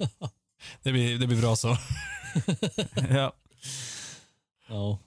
det, 0.83 0.93
blir, 0.93 1.19
det 1.19 1.27
blir 1.27 1.41
bra 1.41 1.57
så. 1.57 1.79
ja. 3.11 3.33
Ja. 4.69 4.99